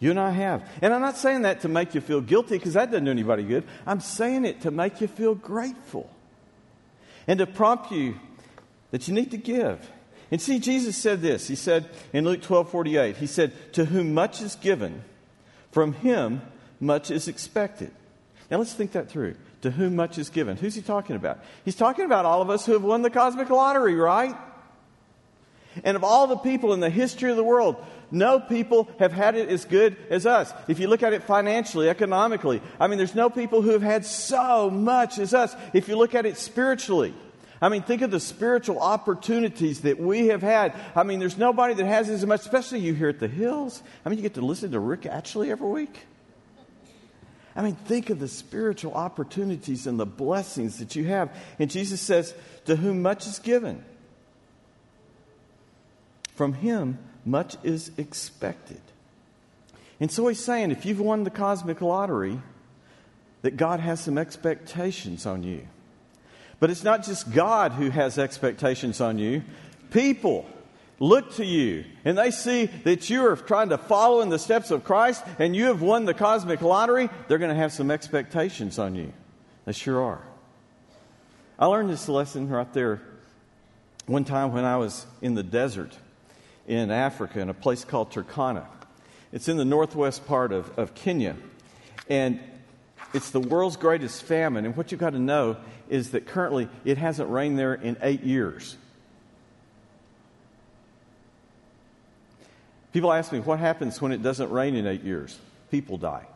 You 0.00 0.10
and 0.10 0.18
I 0.18 0.30
have. 0.30 0.66
And 0.80 0.92
I'm 0.94 1.02
not 1.02 1.18
saying 1.18 1.42
that 1.42 1.60
to 1.60 1.68
make 1.68 1.94
you 1.94 2.00
feel 2.00 2.22
guilty 2.22 2.56
because 2.56 2.72
that 2.72 2.86
doesn't 2.86 3.04
do 3.04 3.10
anybody 3.10 3.42
good. 3.42 3.64
I'm 3.86 4.00
saying 4.00 4.46
it 4.46 4.62
to 4.62 4.70
make 4.70 5.02
you 5.02 5.06
feel 5.06 5.34
grateful 5.34 6.10
and 7.26 7.38
to 7.40 7.46
prompt 7.46 7.92
you 7.92 8.14
that 8.90 9.06
you 9.06 9.12
need 9.12 9.30
to 9.32 9.36
give. 9.36 9.86
And 10.30 10.40
see, 10.40 10.58
Jesus 10.58 10.96
said 10.96 11.20
this. 11.20 11.46
He 11.46 11.54
said 11.54 11.90
in 12.14 12.24
Luke 12.24 12.40
12 12.40 12.70
48, 12.70 13.16
He 13.18 13.26
said, 13.26 13.52
To 13.74 13.84
whom 13.84 14.14
much 14.14 14.40
is 14.40 14.56
given, 14.56 15.04
from 15.70 15.92
him 15.92 16.40
much 16.80 17.10
is 17.10 17.28
expected. 17.28 17.90
Now 18.50 18.56
let's 18.56 18.72
think 18.72 18.92
that 18.92 19.10
through. 19.10 19.36
To 19.62 19.70
whom 19.70 19.96
much 19.96 20.18
is 20.18 20.28
given. 20.28 20.56
Who's 20.56 20.74
he 20.74 20.82
talking 20.82 21.16
about? 21.16 21.38
He's 21.64 21.76
talking 21.76 22.04
about 22.04 22.24
all 22.24 22.42
of 22.42 22.50
us 22.50 22.66
who 22.66 22.72
have 22.72 22.82
won 22.82 23.02
the 23.02 23.10
cosmic 23.10 23.48
lottery, 23.48 23.94
right? 23.94 24.36
And 25.84 25.96
of 25.96 26.04
all 26.04 26.26
the 26.26 26.36
people 26.36 26.72
in 26.72 26.80
the 26.80 26.90
history 26.90 27.30
of 27.30 27.36
the 27.36 27.44
world, 27.44 27.76
no 28.10 28.40
people 28.40 28.90
have 28.98 29.12
had 29.12 29.36
it 29.36 29.48
as 29.48 29.64
good 29.64 29.96
as 30.10 30.26
us. 30.26 30.52
If 30.68 30.80
you 30.80 30.88
look 30.88 31.02
at 31.02 31.12
it 31.12 31.22
financially, 31.22 31.88
economically, 31.88 32.60
I 32.78 32.88
mean, 32.88 32.98
there's 32.98 33.14
no 33.14 33.30
people 33.30 33.62
who 33.62 33.70
have 33.70 33.82
had 33.82 34.04
so 34.04 34.68
much 34.68 35.18
as 35.18 35.32
us. 35.32 35.56
If 35.72 35.88
you 35.88 35.96
look 35.96 36.14
at 36.14 36.26
it 36.26 36.36
spiritually, 36.36 37.14
I 37.60 37.68
mean, 37.68 37.82
think 37.82 38.02
of 38.02 38.10
the 38.10 38.20
spiritual 38.20 38.80
opportunities 38.80 39.82
that 39.82 39.98
we 39.98 40.26
have 40.26 40.42
had. 40.42 40.74
I 40.96 41.04
mean, 41.04 41.20
there's 41.20 41.38
nobody 41.38 41.74
that 41.74 41.86
has 41.86 42.08
as 42.10 42.26
much, 42.26 42.40
especially 42.40 42.80
you 42.80 42.92
here 42.92 43.08
at 43.08 43.20
the 43.20 43.28
Hills. 43.28 43.82
I 44.04 44.08
mean, 44.08 44.18
you 44.18 44.22
get 44.22 44.34
to 44.34 44.44
listen 44.44 44.72
to 44.72 44.80
Rick 44.80 45.02
Atchley 45.02 45.50
every 45.50 45.68
week. 45.68 46.00
I 47.54 47.62
mean, 47.62 47.74
think 47.74 48.10
of 48.10 48.18
the 48.18 48.28
spiritual 48.28 48.94
opportunities 48.94 49.86
and 49.86 50.00
the 50.00 50.06
blessings 50.06 50.78
that 50.78 50.96
you 50.96 51.04
have. 51.04 51.34
And 51.58 51.70
Jesus 51.70 52.00
says, 52.00 52.34
To 52.64 52.76
whom 52.76 53.02
much 53.02 53.26
is 53.26 53.38
given, 53.38 53.84
from 56.34 56.54
him, 56.54 56.98
much 57.24 57.56
is 57.62 57.90
expected. 57.98 58.80
And 60.00 60.10
so 60.10 60.26
he's 60.28 60.40
saying 60.40 60.70
if 60.70 60.86
you've 60.86 61.00
won 61.00 61.24
the 61.24 61.30
cosmic 61.30 61.80
lottery, 61.80 62.40
that 63.42 63.56
God 63.56 63.80
has 63.80 64.00
some 64.00 64.18
expectations 64.18 65.26
on 65.26 65.42
you. 65.42 65.66
But 66.58 66.70
it's 66.70 66.84
not 66.84 67.04
just 67.04 67.32
God 67.32 67.72
who 67.72 67.90
has 67.90 68.18
expectations 68.18 69.00
on 69.00 69.18
you, 69.18 69.42
people 69.90 70.46
look 71.02 71.34
to 71.34 71.44
you 71.44 71.84
and 72.04 72.16
they 72.16 72.30
see 72.30 72.66
that 72.84 73.10
you 73.10 73.26
are 73.26 73.34
trying 73.34 73.70
to 73.70 73.76
follow 73.76 74.20
in 74.20 74.28
the 74.28 74.38
steps 74.38 74.70
of 74.70 74.84
Christ 74.84 75.24
and 75.40 75.54
you 75.54 75.64
have 75.64 75.82
won 75.82 76.04
the 76.04 76.14
cosmic 76.14 76.62
lottery, 76.62 77.10
they're 77.26 77.38
going 77.38 77.50
to 77.50 77.56
have 77.56 77.72
some 77.72 77.90
expectations 77.90 78.78
on 78.78 78.94
you. 78.94 79.12
They 79.64 79.72
sure 79.72 80.00
are. 80.00 80.22
I 81.58 81.66
learned 81.66 81.90
this 81.90 82.08
lesson 82.08 82.48
right 82.48 82.72
there 82.72 83.02
one 84.06 84.24
time 84.24 84.52
when 84.52 84.64
I 84.64 84.76
was 84.76 85.04
in 85.20 85.34
the 85.34 85.42
desert 85.42 85.92
in 86.68 86.92
Africa 86.92 87.40
in 87.40 87.48
a 87.48 87.54
place 87.54 87.84
called 87.84 88.12
Turkana. 88.12 88.66
It's 89.32 89.48
in 89.48 89.56
the 89.56 89.64
northwest 89.64 90.24
part 90.24 90.52
of, 90.52 90.78
of 90.78 90.94
Kenya. 90.94 91.34
And 92.08 92.38
it's 93.12 93.30
the 93.30 93.40
world's 93.40 93.76
greatest 93.76 94.22
famine. 94.22 94.66
And 94.66 94.76
what 94.76 94.92
you've 94.92 95.00
got 95.00 95.14
to 95.14 95.18
know 95.18 95.56
is 95.88 96.12
that 96.12 96.26
currently 96.26 96.68
it 96.84 96.96
hasn't 96.96 97.28
rained 97.28 97.58
there 97.58 97.74
in 97.74 97.96
eight 98.02 98.22
years. 98.22 98.76
People 102.92 103.12
ask 103.12 103.32
me, 103.32 103.40
what 103.40 103.58
happens 103.58 104.00
when 104.00 104.12
it 104.12 104.22
doesn't 104.22 104.50
rain 104.50 104.74
in 104.74 104.86
eight 104.86 105.02
years? 105.02 105.38
People 105.70 105.96
die. 105.96 106.26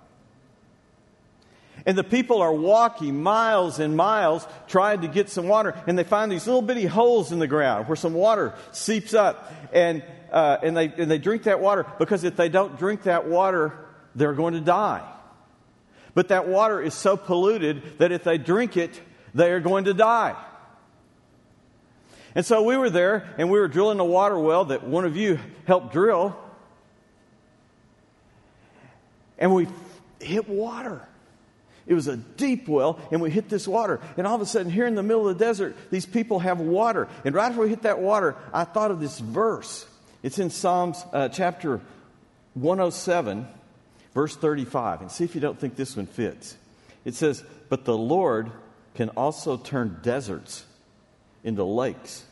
And 1.85 1.97
the 1.97 2.05
people 2.05 2.41
are 2.41 2.53
walking 2.53 3.23
miles 3.23 3.79
and 3.79 3.97
miles 3.97 4.47
trying 4.67 5.03
to 5.03 5.09
get 5.09 5.29
some 5.29 5.47
water. 5.47 5.75
And 5.87 5.99
they 5.99 6.05
find 6.05 6.33
these 6.33 6.47
little 6.47 6.63
bitty 6.63 6.87
holes 6.87 7.33
in 7.33 7.39
the 7.39 7.47
ground 7.47 7.87
where 7.87 7.97
some 7.97 8.15
water 8.15 8.55
seeps 8.73 9.13
up. 9.13 9.53
And, 9.73 10.03
uh, 10.33 10.57
and, 10.63 10.77
they, 10.77 10.87
and 10.97 11.11
they 11.11 11.19
drink 11.19 11.45
that 11.45 11.61
water 11.61 11.87
because 11.99 12.25
if 12.25 12.37
they 12.37 12.49
don't 12.49 12.79
drink 12.79 13.03
that 13.03 13.29
water, 13.29 13.75
they're 14.15 14.33
going 14.33 14.55
to 14.55 14.61
die. 14.61 15.07
But 16.15 16.29
that 16.29 16.49
water 16.49 16.81
is 16.81 16.95
so 16.95 17.17
polluted 17.19 17.99
that 17.99 18.11
if 18.11 18.25
they 18.25 18.39
drink 18.39 18.79
it, 18.79 18.99
they 19.35 19.53
are 19.53 19.61
going 19.61 19.85
to 19.85 19.93
die. 19.93 20.35
And 22.35 22.45
so 22.45 22.63
we 22.63 22.77
were 22.77 22.91
there 22.91 23.35
and 23.39 23.51
we 23.51 23.59
were 23.59 23.69
drilling 23.69 24.01
a 24.01 24.05
water 24.05 24.39
well 24.39 24.67
that 24.67 24.85
one 24.85 25.05
of 25.05 25.17
you 25.17 25.39
helped 25.67 25.93
drill. 25.93 26.37
And 29.39 29.55
we 29.55 29.69
hit 30.21 30.49
water. 30.49 31.07
It 31.87 31.95
was 31.95 32.09
a 32.09 32.17
deep 32.17 32.69
well, 32.69 32.99
and 33.13 33.21
we 33.21 33.31
hit 33.31 33.49
this 33.49 33.69
water. 33.69 34.01
And 34.17 34.27
all 34.27 34.35
of 34.35 34.41
a 34.41 34.47
sudden, 34.47 34.73
here 34.73 34.87
in 34.87 34.97
the 34.97 35.03
middle 35.03 35.29
of 35.29 35.39
the 35.39 35.45
desert, 35.45 35.77
these 35.91 36.07
people 36.07 36.41
have 36.41 36.59
water. 36.59 37.07
And 37.25 37.35
right 37.35 37.49
after 37.49 37.61
we 37.61 37.69
hit 37.69 37.83
that 37.83 38.01
water, 38.01 38.35
I 38.53 38.65
thought 38.65 38.91
of 38.91 38.99
this 38.99 39.21
verse. 39.21 39.87
It's 40.23 40.41
in 40.41 40.51
Psalms 40.51 41.05
uh, 41.13 41.29
chapter 41.29 41.81
107, 42.55 43.47
verse 44.15 44.35
35. 44.35 45.03
And 45.03 45.11
see 45.13 45.23
if 45.23 45.37
you 45.37 45.41
don't 45.41 45.59
think 45.59 45.77
this 45.77 45.97
one 45.97 46.07
fits. 46.07 46.57
It 47.05 47.15
says, 47.15 47.45
But 47.69 47.85
the 47.85 47.97
Lord 47.97 48.51
can 48.97 49.11
also 49.11 49.57
turn 49.57 50.01
deserts 50.03 50.65
into 51.45 51.63
lakes 51.63 52.25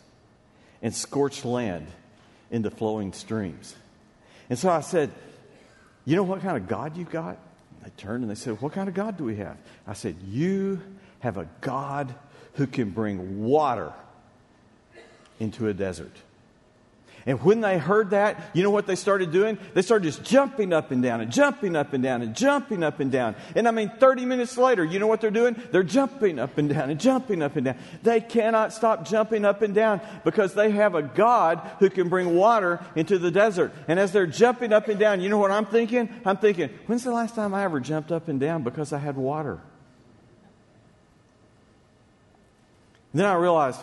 and 0.82 0.92
scorched 0.92 1.44
land 1.44 1.87
into 2.50 2.70
flowing 2.70 3.12
streams. 3.12 3.76
And 4.50 4.58
so 4.58 4.68
I 4.68 4.80
said, 4.80 5.12
You 6.04 6.16
know 6.16 6.23
what 6.23 6.42
kind 6.42 6.56
of 6.56 6.68
God 6.68 6.96
you've 6.96 7.11
got? 7.11 7.38
They 7.82 7.90
turned 7.96 8.23
and 8.23 8.30
they 8.30 8.34
said, 8.34 8.61
What 8.61 8.73
kind 8.73 8.88
of 8.88 8.94
God 8.94 9.16
do 9.16 9.25
we 9.25 9.37
have? 9.37 9.56
I 9.87 9.92
said, 9.94 10.16
You 10.26 10.80
have 11.20 11.37
a 11.37 11.49
God 11.61 12.14
who 12.54 12.66
can 12.66 12.90
bring 12.90 13.42
water 13.42 13.92
into 15.40 15.68
a 15.68 15.75
desert. 15.75 16.12
And 17.26 17.40
when 17.43 17.62
they 17.62 17.78
heard 17.78 18.11
that, 18.11 18.50
you 18.52 18.62
know 18.62 18.71
what 18.71 18.87
they 18.87 18.97
started 18.97 19.33
doing? 19.33 19.59
They 19.73 19.81
started 19.81 20.04
just 20.04 20.25
jumping 20.25 20.75
up 20.75 20.90
and 20.90 21.02
down 21.02 21.23
and 21.23 21.33
jumping 21.33 21.75
up 21.75 21.95
and 21.95 22.02
down 22.02 22.21
and 22.21 22.37
jumping 22.37 22.83
up 22.83 23.00
and 23.00 23.11
down. 23.11 23.35
And 23.54 23.66
I 23.66 23.71
mean, 23.71 23.90
30 23.99 24.26
minutes 24.26 24.59
later, 24.59 24.85
you 24.85 24.99
know 24.99 25.07
what 25.07 25.23
they're 25.23 25.31
doing? 25.31 25.57
They're 25.71 25.83
jumping 25.83 26.38
up 26.38 26.59
and 26.59 26.69
down 26.69 26.90
and 26.90 27.00
jumping 27.00 27.40
up 27.40 27.57
and 27.57 27.64
down. 27.64 27.76
They 28.02 28.21
cannot 28.21 28.75
stop 28.75 29.07
jumping 29.07 29.47
up 29.47 29.62
and 29.62 29.75
down 29.75 30.02
because 30.23 30.52
they 30.52 30.71
have 30.73 30.95
a 30.95 31.02
God 31.02 31.61
who 31.78 31.88
can 31.88 32.11
bring 32.11 32.35
water 32.35 32.85
into 32.95 33.19
the 33.19 33.31
desert. 33.31 33.73
And 33.88 33.99
as 33.99 34.12
they're 34.12 34.26
jumping 34.26 34.75
up 34.75 34.88
and 34.88 35.00
down, 35.00 35.23
you 35.23 35.31
know 35.31 35.38
what 35.38 35.50
I'm 35.50 35.66
thinking? 35.66 36.11
I'm 36.26 36.37
thinking, 36.37 36.69
when's 36.87 37.04
the 37.04 37.12
last 37.12 37.35
time 37.35 37.54
I 37.54 37.64
ever 37.64 37.81
jumped 37.81 38.12
up 38.12 38.28
and 38.28 38.38
down 38.38 38.64
because 38.64 38.93
I 38.93 38.99
had 38.99 39.16
water? 39.16 39.61
And 43.14 43.21
then 43.21 43.26
I 43.26 43.35
realized, 43.35 43.81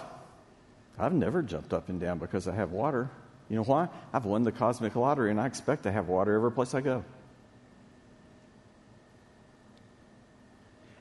I've 0.99 1.13
never 1.13 1.41
jumped 1.41 1.73
up 1.73 1.89
and 1.89 1.99
down 1.99 2.19
because 2.19 2.47
I 2.47 2.53
have 2.53 2.71
water. 2.71 3.09
You 3.51 3.57
know 3.57 3.63
why? 3.63 3.89
I've 4.13 4.23
won 4.23 4.43
the 4.43 4.51
cosmic 4.53 4.95
lottery 4.95 5.29
and 5.29 5.37
I 5.37 5.45
expect 5.45 5.83
to 5.83 5.91
have 5.91 6.07
water 6.07 6.33
every 6.33 6.53
place 6.53 6.73
I 6.73 6.79
go. 6.79 7.03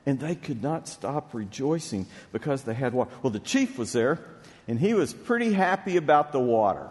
And 0.05 0.19
they 0.19 0.35
could 0.35 0.61
not 0.61 0.89
stop 0.89 1.33
rejoicing 1.33 2.07
because 2.33 2.63
they 2.63 2.73
had 2.73 2.93
water. 2.93 3.09
Well, 3.23 3.31
the 3.31 3.39
chief 3.39 3.77
was 3.77 3.93
there 3.93 4.19
and 4.67 4.77
he 4.77 4.93
was 4.93 5.13
pretty 5.13 5.53
happy 5.53 5.95
about 5.95 6.33
the 6.33 6.41
water. 6.41 6.89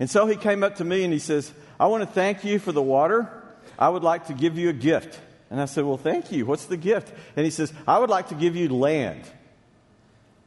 And 0.00 0.10
so 0.10 0.26
he 0.26 0.34
came 0.34 0.64
up 0.64 0.74
to 0.76 0.84
me 0.84 1.04
and 1.04 1.12
he 1.12 1.20
says, 1.20 1.52
I 1.78 1.86
want 1.86 2.02
to 2.02 2.08
thank 2.08 2.42
you 2.42 2.58
for 2.58 2.72
the 2.72 2.82
water. 2.82 3.30
I 3.78 3.88
would 3.88 4.02
like 4.02 4.26
to 4.26 4.34
give 4.34 4.58
you 4.58 4.70
a 4.70 4.72
gift. 4.72 5.20
And 5.50 5.60
I 5.60 5.66
said, 5.66 5.84
Well, 5.84 5.98
thank 5.98 6.32
you. 6.32 6.46
What's 6.46 6.64
the 6.64 6.76
gift? 6.76 7.14
And 7.36 7.44
he 7.44 7.52
says, 7.52 7.72
I 7.86 8.00
would 8.00 8.10
like 8.10 8.30
to 8.30 8.34
give 8.34 8.56
you 8.56 8.68
land. 8.70 9.22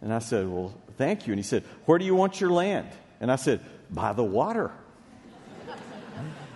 And 0.01 0.13
I 0.13 0.19
said, 0.19 0.49
Well, 0.49 0.73
thank 0.97 1.27
you. 1.27 1.31
And 1.31 1.39
he 1.39 1.47
said, 1.47 1.63
Where 1.85 1.97
do 1.97 2.03
you 2.03 2.13
want 2.13 2.41
your 2.41 2.49
land? 2.49 2.89
And 3.21 3.31
I 3.31 3.37
said, 3.37 3.61
by 3.91 4.13
the 4.13 4.23
water. 4.23 4.71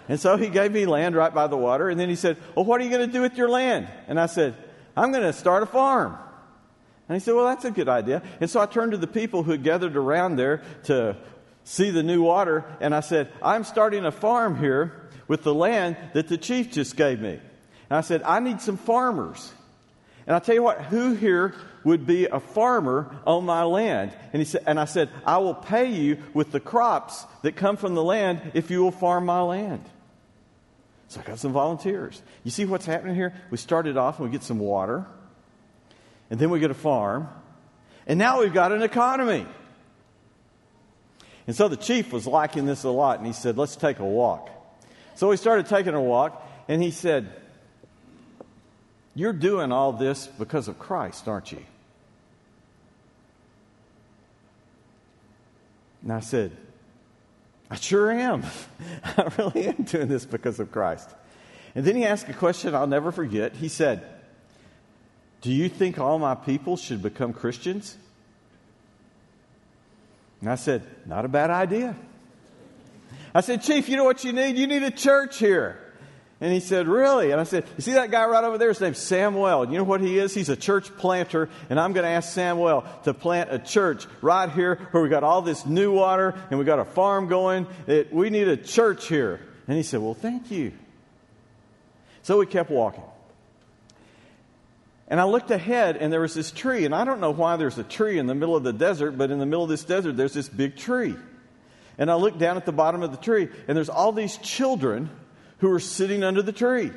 and 0.08 0.20
so 0.20 0.38
he 0.38 0.50
gave 0.50 0.72
me 0.72 0.86
land 0.86 1.16
right 1.16 1.34
by 1.34 1.48
the 1.48 1.58
water. 1.58 1.90
And 1.90 2.00
then 2.00 2.10
he 2.10 2.16
said, 2.16 2.38
Well, 2.56 2.66
what 2.66 2.82
are 2.82 2.84
you 2.84 2.90
going 2.90 3.06
to 3.06 3.12
do 3.12 3.22
with 3.22 3.38
your 3.38 3.50
land? 3.50 3.88
And 4.08 4.20
I 4.20 4.26
said, 4.26 4.56
I'm 4.96 5.12
going 5.12 5.24
to 5.24 5.34
start 5.34 5.64
a 5.64 5.66
farm. 5.66 6.18
And 7.08 7.16
he 7.16 7.20
said, 7.20 7.36
Well, 7.36 7.46
that's 7.46 7.66
a 7.66 7.72
good 7.72 7.90
idea. 7.90 8.24
And 8.40 8.50
so 8.50 8.60
I 8.60 8.66
turned 8.66 8.92
to 8.92 8.98
the 8.98 9.08
people 9.08 9.44
who 9.44 9.52
had 9.52 9.64
gathered 9.64 9.96
around 9.96 10.38
there 10.38 10.64
to 10.86 11.18
see 11.64 11.92
the 11.92 12.04
new 12.04 12.22
water. 12.22 12.66
And 12.80 12.96
I 12.96 13.02
said, 13.02 13.32
I'm 13.42 13.64
starting 13.64 14.06
a 14.06 14.12
farm 14.12 14.58
here 14.58 15.10
with 15.28 15.44
the 15.44 15.54
land 15.54 15.98
that 16.14 16.28
the 16.28 16.38
chief 16.38 16.72
just 16.72 16.96
gave 16.96 17.20
me. 17.20 17.40
And 17.90 17.98
I 17.98 18.02
said, 18.02 18.24
I 18.24 18.40
need 18.40 18.62
some 18.62 18.78
farmers. 18.78 19.52
And 20.28 20.36
I 20.36 20.40
tell 20.40 20.56
you 20.56 20.64
what, 20.64 20.82
who 20.82 21.14
here 21.14 21.54
would 21.84 22.08
be 22.08 22.26
a 22.26 22.40
farmer 22.40 23.16
on 23.28 23.46
my 23.46 23.64
land? 23.64 24.12
And 24.34 24.42
he 24.42 24.46
said, 24.46 24.64
and 24.66 24.80
I 24.80 24.86
said, 24.86 25.10
I 25.26 25.38
will 25.38 25.54
pay 25.54 25.92
you 25.92 26.18
with 26.34 26.52
the 26.52 26.60
crops 26.60 27.26
that 27.44 27.56
come 27.56 27.78
from 27.78 27.94
the 27.94 28.04
land 28.04 28.52
if 28.56 28.72
you 28.72 28.82
will 28.82 28.92
farm 28.92 29.26
my 29.26 29.42
land. 29.42 29.84
So 31.08 31.22
I 31.22 31.24
got 31.24 31.38
some 31.38 31.54
volunteers. 31.54 32.22
You 32.44 32.50
see 32.50 32.66
what's 32.66 32.88
happening 32.88 33.16
here? 33.16 33.34
We 33.52 33.58
started 33.58 33.98
off 33.98 34.20
and 34.20 34.28
we 34.28 34.32
get 34.32 34.44
some 34.44 34.60
water, 34.60 35.06
and 36.32 36.40
then 36.40 36.50
we 36.50 36.60
get 36.60 36.72
a 36.72 36.76
farm, 36.76 37.30
and 38.08 38.18
now 38.18 38.40
we've 38.40 38.54
got 38.54 38.72
an 38.72 38.82
economy. 38.82 39.46
And 41.46 41.56
so 41.56 41.68
the 41.68 41.78
chief 41.78 42.12
was 42.12 42.26
liking 42.26 42.66
this 42.66 42.84
a 42.84 42.90
lot, 42.90 43.20
and 43.20 43.28
he 43.28 43.34
said, 43.34 43.58
Let's 43.58 43.76
take 43.76 44.00
a 44.00 44.06
walk. 44.06 44.50
So 45.14 45.30
we 45.30 45.38
started 45.38 45.68
taking 45.68 45.94
a 45.94 46.02
walk, 46.02 46.44
and 46.68 46.82
he 46.82 46.90
said, 46.90 47.30
you're 49.16 49.34
doing 49.34 49.72
all 49.72 49.94
this 49.94 50.28
because 50.28 50.68
of 50.68 50.78
Christ, 50.78 51.28
aren't 51.28 51.54
you? 51.54 51.64
And 56.04 56.12
I 56.12 56.20
said, 56.20 56.52
I 57.72 57.76
sure 57.76 58.12
am. 58.12 58.44
I 59.04 59.32
really 59.38 59.68
am 59.68 59.84
doing 59.84 60.08
this 60.08 60.26
because 60.26 60.60
of 60.60 60.72
Christ. 60.72 61.10
And 61.74 61.84
then 61.84 61.96
he 61.96 62.06
asked 62.06 62.30
a 62.30 62.34
question 62.34 62.76
I'll 62.76 62.88
never 62.88 63.12
forget. 63.12 63.56
He 63.56 63.70
said, 63.70 64.06
Do 65.42 65.52
you 65.52 65.70
think 65.70 65.98
all 65.98 66.20
my 66.20 66.36
people 66.36 66.78
should 66.78 67.02
become 67.02 67.34
Christians? 67.34 67.98
And 70.42 70.50
I 70.50 70.56
said, 70.56 70.84
Not 71.06 71.26
a 71.26 71.28
bad 71.30 71.50
idea. 71.50 71.96
I 73.34 73.42
said, 73.42 73.64
Chief, 73.64 73.90
you 73.90 73.98
know 73.98 74.04
what 74.04 74.24
you 74.24 74.32
need? 74.32 74.58
You 74.58 74.68
need 74.68 74.84
a 74.84 74.92
church 74.92 75.40
here. 75.40 75.80
And 76.46 76.54
he 76.54 76.60
said, 76.60 76.88
Really? 76.88 77.32
And 77.32 77.42
I 77.42 77.44
said, 77.44 77.66
You 77.76 77.82
see 77.82 77.94
that 77.94 78.12
guy 78.12 78.24
right 78.28 78.44
over 78.44 78.60
there? 78.60 78.68
His 78.68 78.80
name's 78.80 79.00
Samuel. 79.00 79.64
And 79.64 79.72
you 79.72 79.80
know 79.80 79.84
what 79.84 80.00
he 80.00 80.20
is? 80.20 80.32
He's 80.32 80.50
a 80.50 80.56
church 80.56 80.96
planter. 80.96 81.50
And 81.72 81.80
I'm 81.80 81.92
going 81.92 82.04
to 82.04 82.10
ask 82.12 82.32
Samuel 82.32 82.86
to 83.06 83.16
plant 83.16 83.52
a 83.52 83.58
church 83.58 84.06
right 84.22 84.48
here 84.52 84.76
where 84.92 85.02
we 85.02 85.10
got 85.10 85.24
all 85.24 85.42
this 85.42 85.66
new 85.66 85.92
water 85.92 86.36
and 86.52 86.60
we 86.60 86.64
got 86.66 86.78
a 86.78 86.86
farm 86.86 87.28
going. 87.30 87.66
It, 87.88 88.14
we 88.14 88.30
need 88.30 88.48
a 88.48 88.58
church 88.58 89.08
here. 89.08 89.40
And 89.68 89.76
he 89.76 89.82
said, 89.82 90.02
Well, 90.02 90.14
thank 90.14 90.52
you. 90.52 90.74
So 92.22 92.38
we 92.38 92.46
kept 92.46 92.70
walking. 92.70 93.04
And 95.08 95.20
I 95.20 95.24
looked 95.24 95.50
ahead 95.50 95.98
and 95.98 96.14
there 96.14 96.22
was 96.22 96.36
this 96.36 96.52
tree. 96.52 96.86
And 96.86 96.94
I 96.94 97.06
don't 97.06 97.22
know 97.22 97.32
why 97.32 97.56
there's 97.56 97.80
a 97.80 97.84
tree 97.84 98.20
in 98.20 98.28
the 98.28 98.36
middle 98.36 98.56
of 98.56 98.62
the 98.62 98.72
desert, 98.72 99.14
but 99.14 99.32
in 99.32 99.40
the 99.40 99.48
middle 99.48 99.64
of 99.64 99.70
this 99.70 99.84
desert, 99.84 100.16
there's 100.16 100.34
this 100.34 100.48
big 100.48 100.76
tree. 100.76 101.16
And 101.98 102.12
I 102.12 102.14
looked 102.14 102.38
down 102.38 102.56
at 102.56 102.68
the 102.68 102.72
bottom 102.72 103.02
of 103.02 103.10
the 103.10 103.18
tree 103.18 103.50
and 103.68 103.76
there's 103.76 103.90
all 103.90 104.12
these 104.12 104.38
children 104.38 105.10
who 105.60 105.70
were 105.70 105.80
sitting 105.80 106.24
under 106.24 106.42
the 106.42 106.52
tree. 106.52 106.92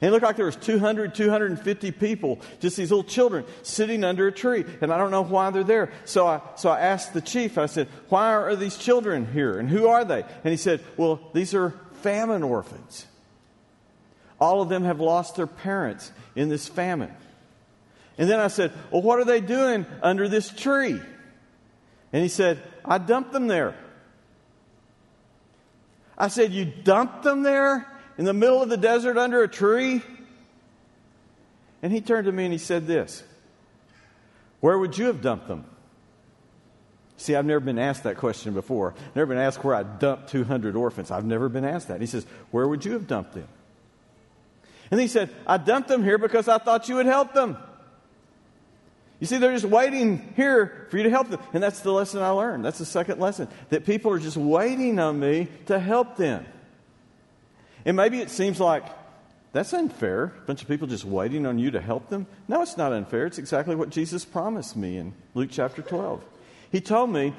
And 0.00 0.08
it 0.08 0.12
looked 0.12 0.24
like 0.24 0.36
there 0.36 0.46
was 0.46 0.56
200, 0.56 1.14
250 1.14 1.90
people, 1.92 2.38
just 2.60 2.76
these 2.76 2.90
little 2.90 3.02
children 3.02 3.44
sitting 3.62 4.04
under 4.04 4.28
a 4.28 4.32
tree. 4.32 4.64
And 4.80 4.92
I 4.92 4.98
don't 4.98 5.10
know 5.10 5.22
why 5.22 5.50
they're 5.50 5.64
there. 5.64 5.92
So 6.04 6.26
I, 6.26 6.40
so 6.56 6.70
I 6.70 6.80
asked 6.80 7.14
the 7.14 7.20
chief, 7.20 7.58
I 7.58 7.66
said, 7.66 7.88
why 8.08 8.32
are 8.34 8.54
these 8.54 8.76
children 8.76 9.26
here? 9.32 9.58
And 9.58 9.68
who 9.68 9.88
are 9.88 10.04
they? 10.04 10.22
And 10.22 10.52
he 10.52 10.56
said, 10.56 10.84
well, 10.96 11.20
these 11.32 11.52
are 11.52 11.74
famine 12.02 12.44
orphans. 12.44 13.06
All 14.40 14.62
of 14.62 14.68
them 14.68 14.84
have 14.84 15.00
lost 15.00 15.34
their 15.34 15.48
parents 15.48 16.12
in 16.36 16.48
this 16.48 16.68
famine. 16.68 17.12
And 18.18 18.30
then 18.30 18.38
I 18.38 18.48
said, 18.48 18.72
well, 18.92 19.02
what 19.02 19.18
are 19.18 19.24
they 19.24 19.40
doing 19.40 19.84
under 20.00 20.28
this 20.28 20.48
tree? 20.50 21.00
And 22.12 22.22
he 22.22 22.28
said, 22.28 22.62
I 22.84 22.98
dumped 22.98 23.32
them 23.32 23.48
there. 23.48 23.74
I 26.18 26.28
said, 26.28 26.52
You 26.52 26.64
dumped 26.64 27.22
them 27.22 27.42
there 27.42 27.86
in 28.18 28.24
the 28.24 28.34
middle 28.34 28.60
of 28.60 28.68
the 28.68 28.76
desert 28.76 29.16
under 29.16 29.42
a 29.42 29.48
tree? 29.48 30.02
And 31.80 31.92
he 31.92 32.00
turned 32.00 32.26
to 32.26 32.32
me 32.32 32.44
and 32.44 32.52
he 32.52 32.58
said 32.58 32.86
this 32.86 33.22
Where 34.60 34.76
would 34.76 34.98
you 34.98 35.06
have 35.06 35.22
dumped 35.22 35.46
them? 35.46 35.64
See, 37.16 37.34
I've 37.34 37.46
never 37.46 37.60
been 37.60 37.78
asked 37.78 38.04
that 38.04 38.16
question 38.16 38.54
before. 38.54 38.94
Never 39.14 39.26
been 39.26 39.42
asked 39.42 39.64
where 39.64 39.74
I 39.74 39.82
dumped 39.82 40.28
200 40.28 40.76
orphans. 40.76 41.10
I've 41.10 41.24
never 41.24 41.48
been 41.48 41.64
asked 41.64 41.88
that. 41.88 42.00
He 42.00 42.06
says, 42.06 42.26
Where 42.50 42.66
would 42.66 42.84
you 42.84 42.92
have 42.92 43.06
dumped 43.06 43.34
them? 43.34 43.48
And 44.90 45.00
he 45.00 45.06
said, 45.06 45.30
I 45.46 45.58
dumped 45.58 45.88
them 45.88 46.02
here 46.02 46.18
because 46.18 46.48
I 46.48 46.58
thought 46.58 46.88
you 46.88 46.96
would 46.96 47.06
help 47.06 47.34
them. 47.34 47.56
You 49.20 49.26
see, 49.26 49.38
they're 49.38 49.52
just 49.52 49.64
waiting 49.64 50.32
here 50.36 50.86
for 50.90 50.96
you 50.96 51.02
to 51.02 51.10
help 51.10 51.28
them. 51.28 51.40
And 51.52 51.62
that's 51.62 51.80
the 51.80 51.92
lesson 51.92 52.22
I 52.22 52.30
learned. 52.30 52.64
That's 52.64 52.78
the 52.78 52.84
second 52.86 53.18
lesson. 53.18 53.48
That 53.70 53.84
people 53.84 54.12
are 54.12 54.18
just 54.18 54.36
waiting 54.36 54.98
on 54.98 55.18
me 55.18 55.48
to 55.66 55.78
help 55.78 56.16
them. 56.16 56.46
And 57.84 57.96
maybe 57.96 58.20
it 58.20 58.30
seems 58.30 58.60
like 58.60 58.84
That's 59.52 59.72
unfair. 59.72 60.24
A 60.24 60.46
bunch 60.46 60.62
of 60.62 60.68
people 60.68 60.86
just 60.86 61.04
waiting 61.04 61.46
on 61.46 61.58
you 61.58 61.70
to 61.70 61.80
help 61.80 62.10
them. 62.10 62.26
No, 62.48 62.62
it's 62.62 62.76
not 62.76 62.92
unfair. 62.92 63.26
It's 63.26 63.38
exactly 63.38 63.74
what 63.74 63.90
Jesus 63.90 64.24
promised 64.24 64.76
me 64.76 64.98
in 64.98 65.14
Luke 65.34 65.50
chapter 65.50 65.82
12. 65.82 66.22
He 66.70 66.80
told 66.80 67.10
me 67.10 67.32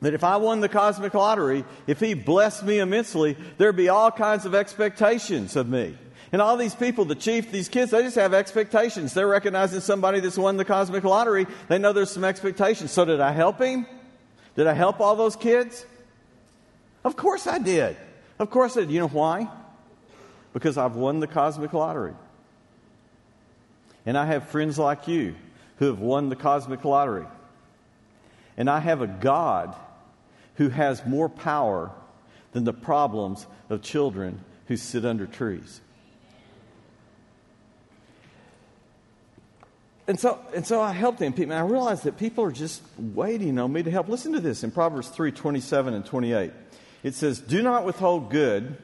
that 0.00 0.14
if 0.14 0.24
I 0.24 0.36
won 0.38 0.60
the 0.60 0.68
cosmic 0.68 1.12
lottery, 1.14 1.64
if 1.86 2.00
He 2.00 2.14
blessed 2.14 2.64
me 2.64 2.78
immensely, 2.78 3.36
there'd 3.58 3.76
be 3.76 3.90
all 3.90 4.10
kinds 4.10 4.46
of 4.46 4.54
expectations 4.54 5.54
of 5.54 5.68
me. 5.68 5.96
And 6.34 6.42
all 6.42 6.56
these 6.56 6.74
people, 6.74 7.04
the 7.04 7.14
chief, 7.14 7.52
these 7.52 7.68
kids, 7.68 7.92
they 7.92 8.02
just 8.02 8.16
have 8.16 8.34
expectations. 8.34 9.14
They're 9.14 9.28
recognizing 9.28 9.78
somebody 9.78 10.18
that's 10.18 10.36
won 10.36 10.56
the 10.56 10.64
cosmic 10.64 11.04
lottery. 11.04 11.46
They 11.68 11.78
know 11.78 11.92
there's 11.92 12.10
some 12.10 12.24
expectations. 12.24 12.90
So 12.90 13.04
did 13.04 13.20
I 13.20 13.30
help 13.30 13.60
him? 13.60 13.86
Did 14.56 14.66
I 14.66 14.72
help 14.72 14.98
all 14.98 15.14
those 15.14 15.36
kids? 15.36 15.86
Of 17.04 17.14
course 17.14 17.46
I 17.46 17.58
did. 17.58 17.96
Of 18.40 18.50
course 18.50 18.76
I 18.76 18.80
did. 18.80 18.90
You 18.90 18.98
know 18.98 19.06
why? 19.06 19.48
Because 20.52 20.76
I've 20.76 20.96
won 20.96 21.20
the 21.20 21.28
cosmic 21.28 21.72
lottery. 21.72 22.14
And 24.04 24.18
I 24.18 24.26
have 24.26 24.48
friends 24.48 24.76
like 24.76 25.06
you 25.06 25.36
who 25.76 25.86
have 25.86 26.00
won 26.00 26.30
the 26.30 26.36
cosmic 26.36 26.84
lottery. 26.84 27.26
And 28.56 28.68
I 28.68 28.80
have 28.80 29.02
a 29.02 29.06
God 29.06 29.72
who 30.56 30.70
has 30.70 31.06
more 31.06 31.28
power 31.28 31.92
than 32.50 32.64
the 32.64 32.72
problems 32.72 33.46
of 33.70 33.82
children 33.82 34.40
who 34.66 34.76
sit 34.76 35.04
under 35.04 35.28
trees. 35.28 35.80
And 40.06 40.20
so, 40.20 40.38
and 40.54 40.66
so 40.66 40.80
I 40.80 40.92
helped 40.92 41.18
them. 41.18 41.34
And 41.36 41.54
I 41.54 41.60
realized 41.60 42.04
that 42.04 42.18
people 42.18 42.44
are 42.44 42.52
just 42.52 42.82
waiting 42.98 43.58
on 43.58 43.72
me 43.72 43.82
to 43.82 43.90
help. 43.90 44.08
Listen 44.08 44.32
to 44.32 44.40
this 44.40 44.62
in 44.62 44.70
Proverbs 44.70 45.08
3 45.08 45.32
27 45.32 45.94
and 45.94 46.04
28. 46.04 46.52
It 47.02 47.14
says, 47.14 47.40
Do 47.40 47.62
not 47.62 47.84
withhold 47.84 48.30
good 48.30 48.76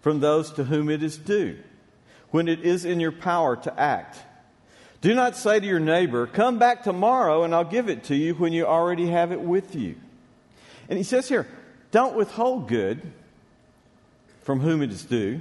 from 0.00 0.20
those 0.20 0.50
to 0.52 0.64
whom 0.64 0.90
it 0.90 1.02
is 1.02 1.16
due 1.16 1.58
when 2.30 2.48
it 2.48 2.60
is 2.60 2.84
in 2.84 3.00
your 3.00 3.12
power 3.12 3.56
to 3.56 3.80
act. 3.80 4.18
Do 5.00 5.14
not 5.14 5.36
say 5.36 5.60
to 5.60 5.66
your 5.66 5.80
neighbor, 5.80 6.26
Come 6.26 6.58
back 6.58 6.82
tomorrow 6.82 7.44
and 7.44 7.54
I'll 7.54 7.64
give 7.64 7.88
it 7.88 8.04
to 8.04 8.14
you 8.14 8.34
when 8.34 8.52
you 8.52 8.66
already 8.66 9.06
have 9.06 9.32
it 9.32 9.40
with 9.40 9.74
you. 9.74 9.96
And 10.88 10.98
he 10.98 11.04
says 11.04 11.28
here, 11.28 11.46
Don't 11.90 12.16
withhold 12.16 12.68
good 12.68 13.12
from 14.42 14.60
whom 14.60 14.82
it 14.82 14.90
is 14.90 15.04
due 15.04 15.40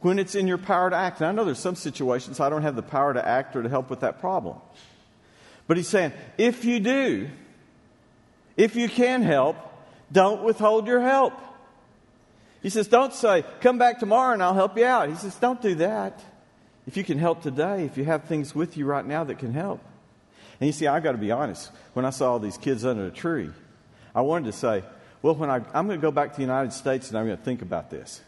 when 0.00 0.18
it's 0.18 0.34
in 0.34 0.46
your 0.46 0.58
power 0.58 0.90
to 0.90 0.96
act. 0.96 1.20
And 1.20 1.28
I 1.28 1.32
know 1.32 1.44
there's 1.44 1.58
some 1.58 1.74
situations 1.74 2.40
I 2.40 2.50
don't 2.50 2.62
have 2.62 2.76
the 2.76 2.82
power 2.82 3.12
to 3.14 3.26
act 3.26 3.56
or 3.56 3.62
to 3.62 3.68
help 3.68 3.90
with 3.90 4.00
that 4.00 4.20
problem. 4.20 4.56
But 5.66 5.76
he's 5.76 5.88
saying, 5.88 6.12
if 6.38 6.64
you 6.64 6.80
do, 6.80 7.28
if 8.56 8.74
you 8.76 8.88
can 8.88 9.22
help, 9.22 9.56
don't 10.10 10.42
withhold 10.42 10.86
your 10.86 11.00
help. 11.00 11.34
He 12.62 12.70
says, 12.70 12.88
don't 12.88 13.12
say, 13.12 13.44
come 13.60 13.78
back 13.78 14.00
tomorrow 14.00 14.32
and 14.32 14.42
I'll 14.42 14.54
help 14.54 14.76
you 14.76 14.84
out. 14.84 15.08
He 15.08 15.14
says, 15.14 15.34
don't 15.36 15.60
do 15.60 15.76
that. 15.76 16.20
If 16.86 16.96
you 16.96 17.04
can 17.04 17.18
help 17.18 17.42
today, 17.42 17.84
if 17.84 17.98
you 17.98 18.04
have 18.04 18.24
things 18.24 18.54
with 18.54 18.76
you 18.76 18.86
right 18.86 19.04
now 19.04 19.24
that 19.24 19.38
can 19.38 19.52
help. 19.52 19.80
And 20.60 20.66
you 20.66 20.72
see, 20.72 20.86
I've 20.86 21.02
got 21.02 21.12
to 21.12 21.18
be 21.18 21.30
honest. 21.30 21.70
When 21.92 22.04
I 22.04 22.10
saw 22.10 22.32
all 22.32 22.38
these 22.38 22.56
kids 22.56 22.84
under 22.84 23.06
a 23.06 23.10
tree, 23.10 23.50
I 24.14 24.22
wanted 24.22 24.46
to 24.46 24.58
say, 24.58 24.82
well, 25.22 25.34
when 25.34 25.50
I, 25.50 25.56
I'm 25.74 25.86
going 25.86 26.00
to 26.00 26.02
go 26.02 26.10
back 26.10 26.30
to 26.30 26.36
the 26.36 26.42
United 26.42 26.72
States 26.72 27.10
and 27.10 27.18
I'm 27.18 27.26
going 27.26 27.36
to 27.36 27.44
think 27.44 27.62
about 27.62 27.90
this. 27.90 28.22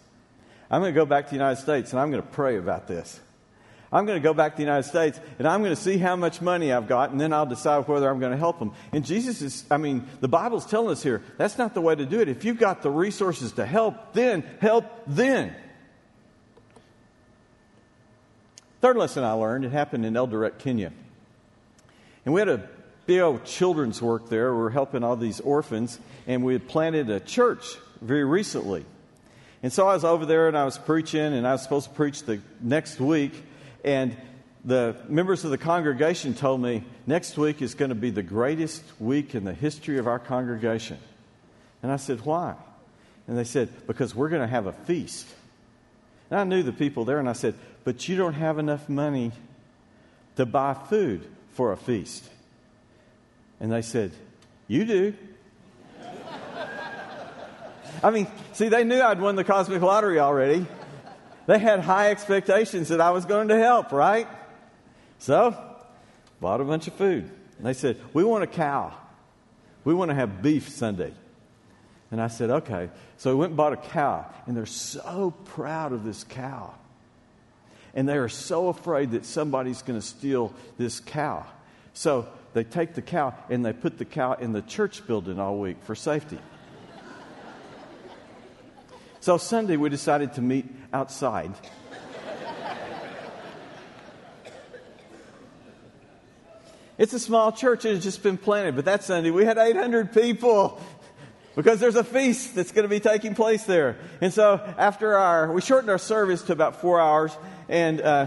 I'm 0.70 0.80
going 0.80 0.94
to 0.94 0.98
go 0.98 1.06
back 1.06 1.26
to 1.26 1.30
the 1.30 1.36
United 1.36 1.60
States 1.60 1.92
and 1.92 2.00
I'm 2.00 2.10
going 2.10 2.22
to 2.22 2.28
pray 2.28 2.56
about 2.56 2.86
this. 2.86 3.18
I'm 3.92 4.06
going 4.06 4.20
to 4.20 4.22
go 4.22 4.32
back 4.32 4.52
to 4.52 4.56
the 4.58 4.62
United 4.62 4.88
States 4.88 5.18
and 5.38 5.48
I'm 5.48 5.62
going 5.62 5.74
to 5.74 5.80
see 5.80 5.98
how 5.98 6.14
much 6.14 6.40
money 6.40 6.72
I've 6.72 6.86
got 6.86 7.10
and 7.10 7.20
then 7.20 7.32
I'll 7.32 7.46
decide 7.46 7.88
whether 7.88 8.08
I'm 8.08 8.20
going 8.20 8.32
to 8.32 8.38
help 8.38 8.60
them. 8.60 8.72
And 8.92 9.04
Jesus 9.04 9.42
is, 9.42 9.64
I 9.70 9.78
mean, 9.78 10.06
the 10.20 10.28
Bible's 10.28 10.64
telling 10.64 10.92
us 10.92 11.02
here 11.02 11.22
that's 11.38 11.58
not 11.58 11.74
the 11.74 11.80
way 11.80 11.96
to 11.96 12.06
do 12.06 12.20
it. 12.20 12.28
If 12.28 12.44
you've 12.44 12.58
got 12.58 12.82
the 12.82 12.90
resources 12.90 13.52
to 13.52 13.66
help, 13.66 14.12
then 14.12 14.44
help 14.60 14.84
then. 15.08 15.54
Third 18.80 18.96
lesson 18.96 19.24
I 19.24 19.32
learned, 19.32 19.64
it 19.64 19.72
happened 19.72 20.06
in 20.06 20.14
Eldoret, 20.14 20.58
Kenya. 20.58 20.92
And 22.24 22.32
we 22.32 22.40
had 22.40 22.48
a 22.48 22.68
big 23.06 23.44
children's 23.44 24.00
work 24.00 24.28
there. 24.28 24.54
We 24.54 24.60
were 24.60 24.70
helping 24.70 25.04
all 25.04 25.16
these 25.16 25.40
orphans, 25.40 25.98
and 26.26 26.42
we 26.44 26.54
had 26.54 26.66
planted 26.66 27.10
a 27.10 27.20
church 27.20 27.76
very 28.00 28.24
recently. 28.24 28.86
And 29.62 29.72
so 29.72 29.88
I 29.88 29.94
was 29.94 30.04
over 30.04 30.24
there 30.24 30.48
and 30.48 30.56
I 30.56 30.64
was 30.64 30.78
preaching, 30.78 31.20
and 31.20 31.46
I 31.46 31.52
was 31.52 31.62
supposed 31.62 31.88
to 31.88 31.94
preach 31.94 32.22
the 32.24 32.40
next 32.60 32.98
week. 32.98 33.32
And 33.84 34.16
the 34.64 34.96
members 35.08 35.44
of 35.44 35.50
the 35.50 35.58
congregation 35.58 36.34
told 36.34 36.60
me 36.60 36.84
next 37.06 37.36
week 37.36 37.62
is 37.62 37.74
going 37.74 37.90
to 37.90 37.94
be 37.94 38.10
the 38.10 38.22
greatest 38.22 38.82
week 38.98 39.34
in 39.34 39.44
the 39.44 39.54
history 39.54 39.98
of 39.98 40.06
our 40.06 40.18
congregation. 40.18 40.98
And 41.82 41.92
I 41.92 41.96
said, 41.96 42.24
Why? 42.24 42.54
And 43.26 43.36
they 43.36 43.44
said, 43.44 43.68
Because 43.86 44.14
we're 44.14 44.28
going 44.28 44.42
to 44.42 44.48
have 44.48 44.66
a 44.66 44.72
feast. 44.72 45.26
And 46.30 46.38
I 46.38 46.44
knew 46.44 46.62
the 46.62 46.72
people 46.72 47.04
there, 47.04 47.18
and 47.18 47.28
I 47.28 47.34
said, 47.34 47.54
But 47.84 48.08
you 48.08 48.16
don't 48.16 48.34
have 48.34 48.58
enough 48.58 48.88
money 48.88 49.32
to 50.36 50.46
buy 50.46 50.74
food 50.74 51.26
for 51.52 51.72
a 51.72 51.76
feast. 51.76 52.24
And 53.60 53.70
they 53.70 53.82
said, 53.82 54.12
You 54.68 54.84
do. 54.84 55.14
I 58.02 58.10
mean, 58.10 58.26
see, 58.52 58.68
they 58.68 58.84
knew 58.84 59.00
I'd 59.00 59.20
won 59.20 59.36
the 59.36 59.44
cosmic 59.44 59.82
lottery 59.82 60.18
already. 60.18 60.66
They 61.46 61.58
had 61.58 61.80
high 61.80 62.10
expectations 62.10 62.88
that 62.88 63.00
I 63.00 63.10
was 63.10 63.24
going 63.24 63.48
to 63.48 63.58
help, 63.58 63.92
right? 63.92 64.26
So, 65.18 65.56
bought 66.40 66.60
a 66.60 66.64
bunch 66.64 66.86
of 66.86 66.94
food. 66.94 67.30
And 67.58 67.66
they 67.66 67.74
said, 67.74 67.98
We 68.14 68.24
want 68.24 68.44
a 68.44 68.46
cow. 68.46 68.94
We 69.84 69.92
want 69.94 70.10
to 70.10 70.14
have 70.14 70.42
beef 70.42 70.68
Sunday. 70.68 71.12
And 72.10 72.20
I 72.20 72.28
said, 72.28 72.50
Okay. 72.50 72.88
So 73.18 73.32
we 73.32 73.40
went 73.40 73.50
and 73.50 73.56
bought 73.56 73.74
a 73.74 73.76
cow. 73.76 74.26
And 74.46 74.56
they're 74.56 74.64
so 74.64 75.34
proud 75.44 75.92
of 75.92 76.04
this 76.04 76.24
cow. 76.24 76.72
And 77.94 78.08
they 78.08 78.16
are 78.16 78.28
so 78.28 78.68
afraid 78.68 79.10
that 79.10 79.26
somebody's 79.26 79.82
going 79.82 80.00
to 80.00 80.06
steal 80.06 80.54
this 80.78 81.00
cow. 81.00 81.44
So 81.92 82.28
they 82.54 82.64
take 82.64 82.94
the 82.94 83.02
cow 83.02 83.34
and 83.50 83.64
they 83.64 83.72
put 83.72 83.98
the 83.98 84.04
cow 84.04 84.34
in 84.34 84.52
the 84.52 84.62
church 84.62 85.06
building 85.06 85.38
all 85.38 85.58
week 85.58 85.76
for 85.82 85.94
safety. 85.94 86.38
So 89.20 89.36
Sunday 89.36 89.76
we 89.76 89.90
decided 89.90 90.32
to 90.34 90.40
meet 90.40 90.66
outside. 90.94 91.52
It's 96.96 97.12
a 97.12 97.18
small 97.18 97.52
church. 97.52 97.84
It 97.84 97.94
has 97.94 98.02
just 98.02 98.22
been 98.22 98.38
planted, 98.38 98.76
but 98.76 98.86
that 98.86 99.04
Sunday 99.04 99.30
we 99.30 99.44
had 99.44 99.58
800 99.58 100.12
people 100.12 100.80
because 101.54 101.80
there's 101.80 101.96
a 101.96 102.04
feast 102.04 102.54
that's 102.54 102.72
going 102.72 102.84
to 102.84 102.88
be 102.88 103.00
taking 103.00 103.34
place 103.34 103.64
there. 103.64 103.96
And 104.22 104.32
so 104.32 104.60
after 104.78 105.16
our, 105.16 105.52
we 105.52 105.60
shortened 105.60 105.90
our 105.90 105.98
service 105.98 106.42
to 106.42 106.52
about 106.52 106.80
four 106.80 106.98
hours, 106.98 107.36
and 107.68 108.00
uh, 108.00 108.26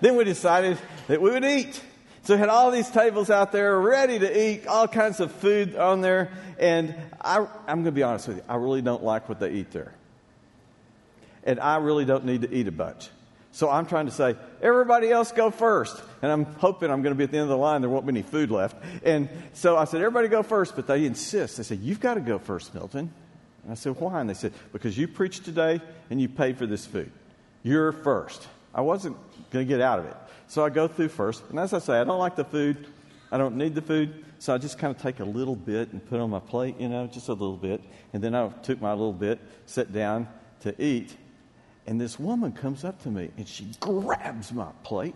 then 0.00 0.16
we 0.16 0.24
decided 0.24 0.78
that 1.08 1.20
we 1.20 1.30
would 1.30 1.44
eat. 1.44 1.82
So 2.24 2.34
we 2.34 2.38
had 2.38 2.48
all 2.48 2.70
these 2.70 2.88
tables 2.88 3.30
out 3.30 3.50
there 3.50 3.78
ready 3.80 4.18
to 4.20 4.48
eat, 4.48 4.66
all 4.68 4.86
kinds 4.86 5.18
of 5.18 5.32
food 5.32 5.74
on 5.74 6.02
there. 6.02 6.30
And 6.58 6.94
I, 7.20 7.38
I'm 7.66 7.82
going 7.82 7.84
to 7.86 7.92
be 7.92 8.04
honest 8.04 8.28
with 8.28 8.36
you, 8.36 8.44
I 8.48 8.56
really 8.56 8.80
don't 8.80 9.02
like 9.02 9.28
what 9.28 9.40
they 9.40 9.50
eat 9.50 9.72
there. 9.72 9.92
And 11.42 11.58
I 11.58 11.78
really 11.78 12.04
don't 12.04 12.24
need 12.24 12.42
to 12.42 12.54
eat 12.54 12.68
a 12.68 12.72
bunch. 12.72 13.08
So 13.50 13.68
I'm 13.68 13.86
trying 13.86 14.06
to 14.06 14.12
say, 14.12 14.36
everybody 14.62 15.10
else 15.10 15.32
go 15.32 15.50
first. 15.50 16.00
And 16.22 16.30
I'm 16.30 16.44
hoping 16.44 16.92
I'm 16.92 17.02
going 17.02 17.12
to 17.12 17.18
be 17.18 17.24
at 17.24 17.32
the 17.32 17.38
end 17.38 17.44
of 17.44 17.48
the 17.48 17.56
line, 17.56 17.80
there 17.80 17.90
won't 17.90 18.06
be 18.06 18.10
any 18.10 18.22
food 18.22 18.52
left. 18.52 18.76
And 19.04 19.28
so 19.52 19.76
I 19.76 19.84
said, 19.84 20.00
everybody 20.00 20.28
go 20.28 20.44
first. 20.44 20.76
But 20.76 20.86
they 20.86 21.04
insist. 21.04 21.56
They 21.56 21.64
said, 21.64 21.80
you've 21.80 22.00
got 22.00 22.14
to 22.14 22.20
go 22.20 22.38
first, 22.38 22.72
Milton. 22.72 23.12
And 23.64 23.72
I 23.72 23.74
said, 23.74 23.96
why? 23.98 24.20
And 24.20 24.30
they 24.30 24.34
said, 24.34 24.52
because 24.72 24.96
you 24.96 25.08
preached 25.08 25.44
today 25.44 25.80
and 26.08 26.20
you 26.20 26.28
paid 26.28 26.56
for 26.56 26.66
this 26.66 26.86
food. 26.86 27.10
You're 27.64 27.90
first. 27.90 28.46
I 28.74 28.80
wasn't 28.80 29.16
going 29.50 29.66
to 29.66 29.68
get 29.68 29.80
out 29.80 29.98
of 29.98 30.06
it. 30.06 30.16
So 30.48 30.64
I 30.64 30.70
go 30.70 30.88
through 30.88 31.08
first. 31.08 31.42
And 31.50 31.58
as 31.58 31.72
I 31.72 31.78
say, 31.78 32.00
I 32.00 32.04
don't 32.04 32.18
like 32.18 32.36
the 32.36 32.44
food. 32.44 32.86
I 33.30 33.38
don't 33.38 33.56
need 33.56 33.74
the 33.74 33.82
food. 33.82 34.24
So 34.38 34.54
I 34.54 34.58
just 34.58 34.78
kind 34.78 34.94
of 34.94 35.00
take 35.00 35.20
a 35.20 35.24
little 35.24 35.56
bit 35.56 35.92
and 35.92 36.04
put 36.04 36.16
it 36.16 36.20
on 36.20 36.30
my 36.30 36.40
plate, 36.40 36.76
you 36.78 36.88
know, 36.88 37.06
just 37.06 37.28
a 37.28 37.32
little 37.32 37.56
bit. 37.56 37.80
And 38.12 38.22
then 38.22 38.34
I 38.34 38.48
took 38.48 38.80
my 38.80 38.90
little 38.90 39.12
bit, 39.12 39.40
sat 39.66 39.92
down 39.92 40.28
to 40.60 40.82
eat. 40.82 41.16
And 41.86 42.00
this 42.00 42.18
woman 42.18 42.52
comes 42.52 42.84
up 42.84 43.02
to 43.02 43.08
me 43.08 43.30
and 43.36 43.46
she 43.46 43.72
grabs 43.80 44.52
my 44.52 44.68
plate. 44.84 45.14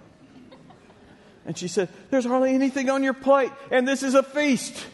And 1.45 1.57
she 1.57 1.69
said, 1.69 1.89
There's 2.11 2.25
hardly 2.25 2.55
anything 2.55 2.91
on 2.91 3.05
your 3.05 3.15
plate, 3.15 3.53
and 3.71 3.87
this 3.87 4.03
is 4.03 4.15
a 4.15 4.23
feast. 4.23 4.87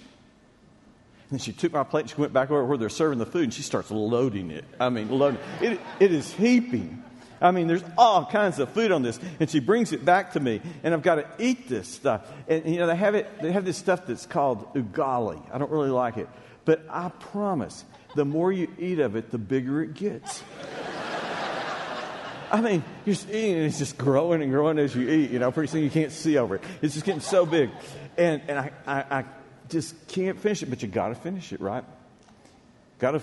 And 1.30 1.40
she 1.40 1.52
took 1.52 1.72
my 1.72 1.82
plate 1.82 2.02
and 2.02 2.10
she 2.10 2.16
went 2.16 2.34
back 2.34 2.50
over 2.50 2.62
where 2.62 2.76
they're 2.76 2.90
serving 2.90 3.18
the 3.18 3.24
food 3.24 3.44
and 3.44 3.54
she 3.54 3.62
starts 3.62 3.90
loading 3.90 4.50
it. 4.50 4.66
I 4.78 4.90
mean, 4.90 5.10
loading 5.10 5.40
it. 5.62 5.80
It 5.98 6.12
is 6.12 6.30
heaping 6.30 7.02
I 7.42 7.50
mean, 7.50 7.66
there's 7.66 7.84
all 7.98 8.24
kinds 8.24 8.58
of 8.58 8.70
food 8.70 8.92
on 8.92 9.02
this. 9.02 9.18
And 9.40 9.50
she 9.50 9.60
brings 9.60 9.92
it 9.92 10.04
back 10.04 10.32
to 10.32 10.40
me, 10.40 10.60
and 10.82 10.94
I've 10.94 11.02
got 11.02 11.16
to 11.16 11.26
eat 11.38 11.68
this 11.68 11.88
stuff. 11.88 12.26
And, 12.48 12.64
you 12.66 12.78
know, 12.78 12.86
they 12.86 12.96
have 12.96 13.14
it, 13.14 13.28
they 13.42 13.52
have 13.52 13.64
this 13.64 13.76
stuff 13.76 14.06
that's 14.06 14.26
called 14.26 14.72
ugali. 14.74 15.42
I 15.52 15.58
don't 15.58 15.70
really 15.70 15.90
like 15.90 16.16
it. 16.16 16.28
But 16.64 16.84
I 16.88 17.08
promise, 17.08 17.84
the 18.14 18.24
more 18.24 18.52
you 18.52 18.68
eat 18.78 19.00
of 19.00 19.16
it, 19.16 19.30
the 19.30 19.38
bigger 19.38 19.82
it 19.82 19.94
gets. 19.94 20.42
I 22.52 22.60
mean, 22.60 22.84
you're 23.06 23.14
just 23.14 23.30
eating 23.30 23.56
and 23.56 23.64
it's 23.64 23.78
just 23.78 23.96
growing 23.96 24.42
and 24.42 24.52
growing 24.52 24.78
as 24.78 24.94
you 24.94 25.08
eat. 25.08 25.30
You 25.30 25.38
know, 25.38 25.50
pretty 25.50 25.70
soon 25.70 25.82
you 25.82 25.90
can't 25.90 26.12
see 26.12 26.36
over 26.36 26.56
it. 26.56 26.64
It's 26.82 26.92
just 26.92 27.06
getting 27.06 27.22
so 27.22 27.46
big. 27.46 27.70
And, 28.18 28.42
and 28.46 28.58
I, 28.58 28.70
I, 28.86 29.18
I 29.20 29.24
just 29.70 30.06
can't 30.08 30.38
finish 30.38 30.62
it, 30.62 30.66
but 30.66 30.82
you 30.82 30.88
got 30.88 31.08
to 31.08 31.14
finish 31.14 31.52
it, 31.52 31.62
right? 31.62 31.82
Got 32.98 33.12
to 33.12 33.22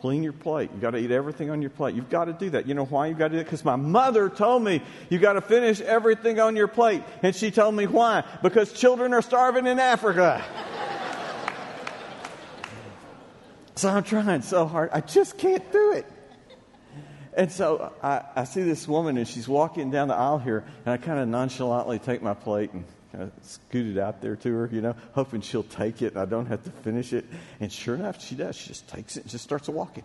clean 0.00 0.22
your 0.22 0.32
plate. 0.32 0.70
You 0.74 0.80
got 0.80 0.90
to 0.90 0.98
eat 0.98 1.10
everything 1.10 1.50
on 1.50 1.60
your 1.62 1.70
plate. 1.70 1.94
You've 1.94 2.10
got 2.10 2.26
to 2.26 2.32
do 2.32 2.50
that. 2.50 2.66
You 2.66 2.74
know 2.74 2.84
why 2.84 3.06
you've 3.06 3.18
got 3.18 3.28
to 3.28 3.32
do 3.32 3.36
that? 3.38 3.44
Because 3.44 3.64
my 3.64 3.76
mother 3.76 4.28
told 4.28 4.62
me 4.62 4.82
you've 5.08 5.22
got 5.22 5.34
to 5.34 5.40
finish 5.40 5.80
everything 5.80 6.38
on 6.40 6.56
your 6.56 6.68
plate. 6.68 7.02
And 7.22 7.34
she 7.34 7.50
told 7.50 7.74
me 7.74 7.86
why? 7.86 8.24
Because 8.42 8.72
children 8.72 9.14
are 9.14 9.22
starving 9.22 9.66
in 9.66 9.78
Africa. 9.78 10.44
so 13.76 13.88
I'm 13.88 14.04
trying 14.04 14.42
so 14.42 14.66
hard. 14.66 14.90
I 14.92 15.00
just 15.00 15.38
can't 15.38 15.72
do 15.72 15.92
it. 15.92 16.06
And 17.36 17.52
so 17.52 17.92
I, 18.02 18.22
I 18.34 18.44
see 18.44 18.62
this 18.62 18.88
woman, 18.88 19.18
and 19.18 19.28
she's 19.28 19.46
walking 19.46 19.90
down 19.90 20.08
the 20.08 20.14
aisle 20.14 20.38
here, 20.38 20.64
and 20.86 20.92
I 20.92 20.96
kind 20.96 21.20
of 21.20 21.28
nonchalantly 21.28 21.98
take 21.98 22.22
my 22.22 22.32
plate 22.32 22.72
and 22.72 22.84
kind 23.12 23.24
of 23.24 23.32
scoot 23.44 23.96
it 23.96 23.98
out 24.00 24.20
there 24.20 24.36
to 24.36 24.54
her, 24.54 24.68
you 24.72 24.80
know, 24.80 24.94
hoping 25.12 25.40
she'll 25.40 25.62
take 25.62 26.02
it 26.02 26.12
and 26.12 26.20
I 26.20 26.24
don't 26.24 26.46
have 26.46 26.62
to 26.64 26.70
finish 26.70 27.12
it. 27.12 27.24
And 27.60 27.72
sure 27.72 27.94
enough, 27.94 28.22
she 28.22 28.34
does. 28.34 28.56
She 28.56 28.68
just 28.68 28.88
takes 28.88 29.16
it 29.16 29.22
and 29.22 29.30
just 29.30 29.44
starts 29.44 29.68
walking. 29.68 30.04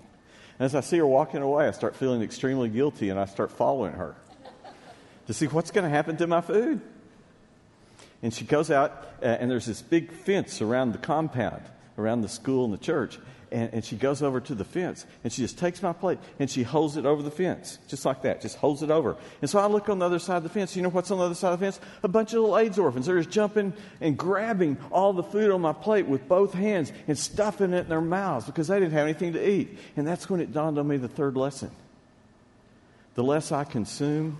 And 0.59 0.65
as 0.65 0.75
I 0.75 0.81
see 0.81 0.97
her 0.97 1.07
walking 1.07 1.41
away, 1.41 1.67
I 1.67 1.71
start 1.71 1.95
feeling 1.95 2.21
extremely 2.21 2.69
guilty, 2.69 3.09
and 3.09 3.19
I 3.19 3.25
start 3.25 3.51
following 3.51 3.93
her 3.93 4.15
to 5.27 5.33
see 5.33 5.47
what's 5.47 5.71
going 5.71 5.85
to 5.85 5.89
happen 5.89 6.17
to 6.17 6.27
my 6.27 6.41
food. 6.41 6.81
And 8.21 8.33
she 8.33 8.45
goes 8.45 8.69
out, 8.69 8.91
uh, 9.23 9.25
and 9.25 9.49
there's 9.49 9.65
this 9.65 9.81
big 9.81 10.11
fence 10.11 10.61
around 10.61 10.91
the 10.91 10.99
compound, 10.99 11.63
around 11.97 12.21
the 12.21 12.29
school 12.29 12.65
and 12.65 12.73
the 12.73 12.77
church 12.77 13.17
and, 13.51 13.73
and 13.73 13.85
she 13.85 13.95
goes 13.95 14.21
over 14.21 14.39
to 14.39 14.55
the 14.55 14.63
fence 14.63 15.05
and 15.23 15.31
she 15.31 15.41
just 15.41 15.57
takes 15.57 15.81
my 15.83 15.93
plate 15.93 16.19
and 16.39 16.49
she 16.49 16.63
holds 16.63 16.97
it 16.97 17.05
over 17.05 17.21
the 17.21 17.31
fence, 17.31 17.79
just 17.87 18.05
like 18.05 18.21
that, 18.21 18.41
just 18.41 18.57
holds 18.57 18.81
it 18.81 18.89
over. 18.89 19.17
And 19.41 19.49
so 19.49 19.59
I 19.59 19.67
look 19.67 19.89
on 19.89 19.99
the 19.99 20.05
other 20.05 20.19
side 20.19 20.37
of 20.37 20.43
the 20.43 20.49
fence. 20.49 20.75
You 20.75 20.81
know 20.81 20.89
what's 20.89 21.11
on 21.11 21.17
the 21.17 21.25
other 21.25 21.35
side 21.35 21.53
of 21.53 21.59
the 21.59 21.65
fence? 21.65 21.79
A 22.03 22.07
bunch 22.07 22.29
of 22.33 22.41
little 22.41 22.57
AIDS 22.57 22.79
orphans. 22.79 23.05
They're 23.05 23.17
just 23.17 23.29
jumping 23.29 23.73
and 23.99 24.17
grabbing 24.17 24.77
all 24.91 25.13
the 25.13 25.23
food 25.23 25.51
on 25.51 25.61
my 25.61 25.73
plate 25.73 26.07
with 26.07 26.27
both 26.27 26.53
hands 26.53 26.91
and 27.07 27.17
stuffing 27.17 27.73
it 27.73 27.81
in 27.81 27.89
their 27.89 28.01
mouths 28.01 28.45
because 28.45 28.69
they 28.69 28.79
didn't 28.79 28.93
have 28.93 29.03
anything 29.03 29.33
to 29.33 29.49
eat. 29.49 29.77
And 29.97 30.07
that's 30.07 30.29
when 30.29 30.39
it 30.39 30.53
dawned 30.53 30.79
on 30.79 30.87
me 30.87 30.97
the 30.97 31.07
third 31.07 31.35
lesson. 31.35 31.71
The 33.15 33.23
less 33.23 33.51
I 33.51 33.65
consume, 33.65 34.37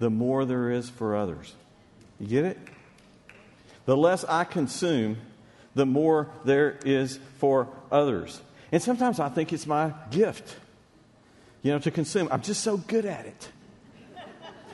the 0.00 0.10
more 0.10 0.44
there 0.44 0.70
is 0.72 0.90
for 0.90 1.16
others. 1.16 1.54
You 2.18 2.26
get 2.26 2.44
it? 2.44 2.58
The 3.84 3.96
less 3.96 4.24
I 4.24 4.42
consume, 4.42 5.18
the 5.76 5.86
more 5.86 6.28
there 6.44 6.78
is 6.84 7.20
for 7.38 7.68
others. 7.90 8.40
And 8.72 8.82
sometimes 8.82 9.20
I 9.20 9.28
think 9.28 9.52
it's 9.52 9.66
my 9.66 9.92
gift, 10.10 10.56
you 11.62 11.72
know, 11.72 11.78
to 11.80 11.90
consume. 11.90 12.28
I'm 12.30 12.42
just 12.42 12.62
so 12.62 12.76
good 12.76 13.04
at 13.04 13.26
it. 13.26 13.48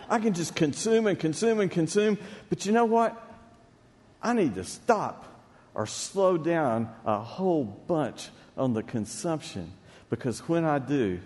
I 0.08 0.18
can 0.18 0.34
just 0.34 0.54
consume 0.54 1.06
and 1.06 1.18
consume 1.18 1.60
and 1.60 1.70
consume. 1.70 2.18
But 2.48 2.66
you 2.66 2.72
know 2.72 2.84
what? 2.84 3.20
I 4.22 4.34
need 4.34 4.54
to 4.56 4.64
stop 4.64 5.26
or 5.74 5.86
slow 5.86 6.36
down 6.36 6.92
a 7.04 7.18
whole 7.18 7.64
bunch 7.64 8.28
on 8.56 8.74
the 8.74 8.82
consumption 8.82 9.72
because 10.10 10.40
when 10.48 10.64
I 10.64 10.78
do, 10.78 11.20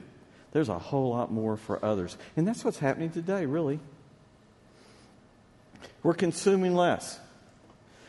there's 0.53 0.68
a 0.68 0.79
whole 0.79 1.11
lot 1.11 1.33
more 1.33 1.57
for 1.57 1.85
others. 1.85 2.16
And 2.37 2.46
that's 2.46 2.64
what's 2.64 2.79
happening 2.79 3.11
today, 3.11 3.46
really. 3.46 3.81
We're 6.03 6.14
consuming 6.14 6.75
less 6.75 7.18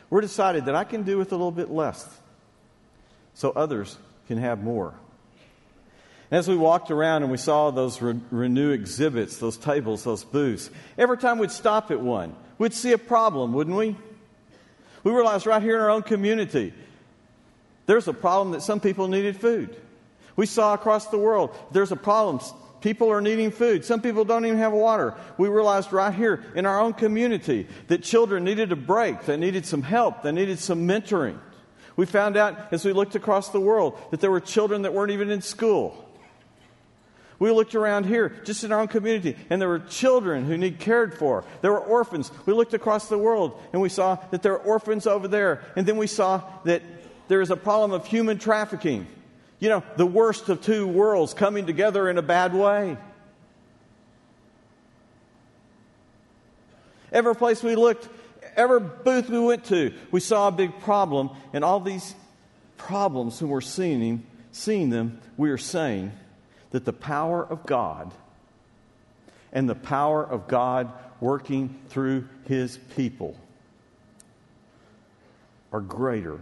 we're 0.09 0.21
decided 0.21 0.65
that 0.65 0.75
I 0.75 0.83
can 0.83 1.03
do 1.03 1.17
with 1.17 1.31
a 1.31 1.35
little 1.35 1.51
bit 1.51 1.69
less 1.69 2.07
so 3.37 3.51
others 3.51 3.95
can 4.27 4.39
have 4.39 4.63
more. 4.63 4.95
As 6.31 6.47
we 6.47 6.57
walked 6.57 6.89
around 6.89 7.21
and 7.21 7.31
we 7.31 7.37
saw 7.37 7.69
those 7.69 8.01
re- 8.01 8.19
renew 8.31 8.71
exhibits, 8.71 9.37
those 9.37 9.57
tables, 9.57 10.03
those 10.03 10.23
booths, 10.23 10.71
every 10.97 11.19
time 11.19 11.37
we'd 11.37 11.51
stop 11.51 11.91
at 11.91 12.01
one, 12.01 12.35
we'd 12.57 12.73
see 12.73 12.93
a 12.93 12.97
problem, 12.97 13.53
wouldn't 13.53 13.77
we? 13.77 13.95
We 15.03 15.11
realized 15.11 15.45
right 15.45 15.61
here 15.61 15.75
in 15.75 15.81
our 15.83 15.91
own 15.91 16.01
community, 16.01 16.73
there's 17.85 18.07
a 18.07 18.13
problem 18.13 18.53
that 18.53 18.63
some 18.63 18.79
people 18.79 19.07
needed 19.07 19.37
food. 19.37 19.77
We 20.35 20.47
saw 20.47 20.73
across 20.73 21.05
the 21.07 21.19
world, 21.19 21.55
there's 21.71 21.91
a 21.91 21.95
problem 21.95 22.39
People 22.79 23.11
are 23.11 23.21
needing 23.21 23.49
food. 23.49 23.83
Some 23.83 24.01
people 24.01 24.23
don't 24.23 24.45
even 24.45 24.59
have 24.59 24.71
water. 24.71 25.15
We 25.37 25.49
realized 25.49 25.91
right 25.91 26.13
here 26.13 26.43
in 26.55 26.67
our 26.67 26.79
own 26.79 26.93
community 26.93 27.67
that 27.87 28.03
children 28.03 28.43
needed 28.43 28.71
a 28.71 28.75
break. 28.75 29.23
They 29.23 29.35
needed 29.35 29.65
some 29.65 29.81
help. 29.81 30.21
They 30.21 30.31
needed 30.31 30.59
some 30.59 30.87
mentoring. 30.87 31.39
We 31.97 32.05
found 32.05 32.37
out 32.37 32.71
as 32.71 32.85
we 32.85 32.93
looked 32.93 33.15
across 33.15 33.49
the 33.49 33.59
world 33.59 33.99
that 34.11 34.21
there 34.21 34.31
were 34.31 34.39
children 34.39 34.83
that 34.83 34.93
weren't 34.93 35.11
even 35.11 35.29
in 35.29 35.41
school. 35.41 36.05
We 37.39 37.51
looked 37.51 37.75
around 37.75 38.05
here, 38.05 38.29
just 38.45 38.63
in 38.63 38.71
our 38.71 38.79
own 38.79 38.87
community, 38.87 39.35
and 39.49 39.61
there 39.61 39.69
were 39.69 39.79
children 39.79 40.45
who 40.45 40.57
need 40.57 40.79
cared 40.79 41.17
for. 41.17 41.43
There 41.61 41.71
were 41.71 41.79
orphans. 41.79 42.31
We 42.45 42.53
looked 42.53 42.73
across 42.73 43.09
the 43.09 43.17
world, 43.17 43.61
and 43.73 43.81
we 43.81 43.89
saw 43.89 44.15
that 44.31 44.41
there 44.41 44.53
are 44.53 44.59
orphans 44.59 45.05
over 45.05 45.27
there. 45.27 45.61
And 45.75 45.85
then 45.85 45.97
we 45.97 46.07
saw 46.07 46.41
that 46.63 46.81
there 47.27 47.41
is 47.41 47.51
a 47.51 47.55
problem 47.55 47.91
of 47.91 48.07
human 48.07 48.39
trafficking. 48.39 49.05
You 49.59 49.69
know, 49.69 49.83
the 49.97 50.05
worst 50.05 50.49
of 50.49 50.61
two 50.61 50.87
worlds 50.87 51.33
coming 51.33 51.67
together 51.67 52.09
in 52.09 52.17
a 52.17 52.23
bad 52.23 52.53
way. 52.53 52.97
Every 57.11 57.35
place 57.35 57.63
we 57.63 57.75
looked, 57.75 58.07
every 58.57 58.81
booth 58.81 59.29
we 59.29 59.39
went 59.39 59.65
to, 59.65 59.93
we 60.11 60.19
saw 60.19 60.49
a 60.49 60.51
big 60.51 60.79
problem, 60.79 61.29
and 61.53 61.63
all 61.63 61.79
these 61.79 62.15
problems, 62.77 63.41
when 63.41 63.49
we're 63.49 63.61
seeing, 63.61 64.01
him, 64.01 64.27
seeing 64.51 64.89
them, 64.89 65.19
we 65.37 65.51
are 65.51 65.57
saying 65.57 66.11
that 66.71 66.83
the 66.83 66.93
power 66.93 67.45
of 67.45 67.65
God 67.65 68.11
and 69.53 69.69
the 69.69 69.75
power 69.75 70.23
of 70.23 70.47
God 70.47 70.91
working 71.19 71.79
through 71.89 72.27
His 72.45 72.77
people 72.95 73.35
are 75.71 75.81
greater 75.81 76.39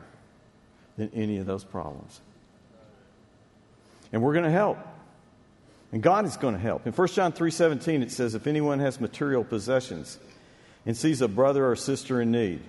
than 0.98 1.12
any 1.14 1.38
of 1.38 1.46
those 1.46 1.64
problems. 1.64 2.20
And 4.12 4.22
we're 4.22 4.34
going 4.34 4.46
to 4.46 4.52
help. 4.52 4.78
And 5.92 6.02
God 6.02 6.26
is 6.26 6.38
going 6.38 6.54
to 6.56 6.60
help. 6.60 6.86
In 6.88 6.94
1 6.94 7.08
John 7.10 7.32
3:17 7.32 8.02
it 8.02 8.12
says 8.12 8.36
if 8.36 8.48
anyone 8.48 8.80
has 8.80 9.00
material 9.00 9.44
possessions 9.44 10.20
and 10.86 10.96
sees 10.96 11.22
a 11.22 11.28
brother 11.28 11.70
or 11.70 11.76
sister 11.76 12.22
in 12.22 12.32
need 12.32 12.62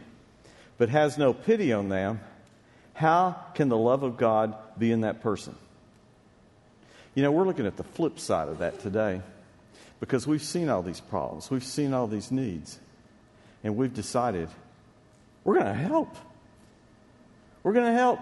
but 0.78 0.88
has 0.88 1.16
no 1.16 1.32
pity 1.32 1.72
on 1.72 1.88
them, 1.88 2.20
how 2.94 3.36
can 3.54 3.68
the 3.68 3.76
love 3.76 4.02
of 4.02 4.16
God 4.16 4.54
be 4.78 4.92
in 4.92 5.02
that 5.02 5.22
person? 5.22 5.54
You 7.14 7.22
know, 7.22 7.32
we're 7.32 7.46
looking 7.46 7.66
at 7.66 7.76
the 7.76 7.84
flip 7.84 8.18
side 8.18 8.48
of 8.48 8.58
that 8.58 8.80
today 8.80 9.22
because 10.00 10.26
we've 10.26 10.42
seen 10.42 10.68
all 10.68 10.82
these 10.82 11.00
problems, 11.00 11.50
we've 11.50 11.64
seen 11.64 11.94
all 11.94 12.06
these 12.06 12.30
needs, 12.30 12.78
and 13.64 13.76
we've 13.76 13.94
decided 13.94 14.48
we're 15.44 15.54
going 15.54 15.66
to 15.66 15.74
help. 15.74 16.14
We're 17.62 17.72
going 17.72 17.86
to 17.86 17.98
help. 17.98 18.20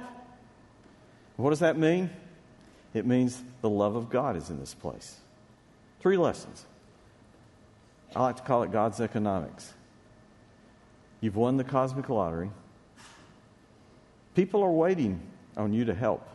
What 1.37 1.51
does 1.51 1.61
that 1.61 1.77
mean? 1.77 2.11
It 2.95 3.05
means 3.05 3.43
the 3.61 3.69
love 3.69 3.97
of 3.97 4.09
God 4.09 4.37
is 4.37 4.51
in 4.51 4.61
this 4.61 4.75
place. 4.75 5.19
Three 6.01 6.17
lessons. 6.17 6.65
I 8.15 8.23
like 8.23 8.37
to 8.37 8.43
call 8.43 8.63
it 8.63 8.71
God's 8.71 9.01
economics. 9.01 9.75
You've 11.25 11.37
won 11.37 11.57
the 11.57 11.65
cosmic 11.65 12.11
lottery. 12.11 12.51
People 14.35 14.63
are 14.63 14.71
waiting 14.71 15.23
on 15.57 15.73
you 15.73 15.87
to 15.87 15.95
help. 15.95 16.29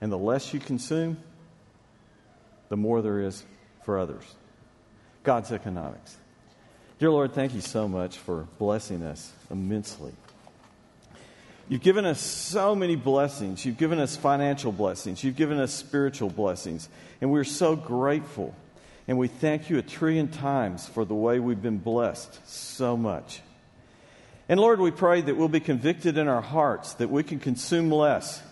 And 0.00 0.12
the 0.12 0.16
less 0.16 0.54
you 0.54 0.60
consume, 0.60 1.16
the 2.68 2.76
more 2.76 3.02
there 3.02 3.20
is 3.20 3.44
for 3.84 3.98
others. 3.98 4.22
God's 5.24 5.50
economics. 5.50 6.16
Dear 7.00 7.10
Lord, 7.10 7.34
thank 7.34 7.54
you 7.54 7.60
so 7.60 7.88
much 7.88 8.16
for 8.18 8.46
blessing 8.56 9.02
us 9.02 9.32
immensely. 9.50 10.12
You've 11.68 11.82
given 11.82 12.04
us 12.04 12.20
so 12.20 12.76
many 12.76 12.94
blessings. 12.94 13.66
You've 13.66 13.78
given 13.78 13.98
us 13.98 14.14
financial 14.14 14.70
blessings. 14.70 15.24
You've 15.24 15.34
given 15.34 15.58
us 15.58 15.74
spiritual 15.74 16.30
blessings. 16.30 16.88
And 17.20 17.32
we're 17.32 17.42
so 17.42 17.74
grateful. 17.74 18.54
And 19.08 19.16
we 19.16 19.26
thank 19.26 19.70
you 19.70 19.78
a 19.78 19.82
trillion 19.82 20.28
times 20.28 20.86
for 20.86 21.06
the 21.06 21.14
way 21.14 21.40
we've 21.40 21.62
been 21.62 21.78
blessed 21.78 22.46
so 22.46 22.94
much. 22.94 23.40
And 24.50 24.60
Lord, 24.60 24.80
we 24.80 24.90
pray 24.90 25.22
that 25.22 25.34
we'll 25.34 25.48
be 25.48 25.60
convicted 25.60 26.18
in 26.18 26.28
our 26.28 26.42
hearts, 26.42 26.92
that 26.94 27.08
we 27.08 27.22
can 27.22 27.38
consume 27.38 27.90
less, 27.90 28.42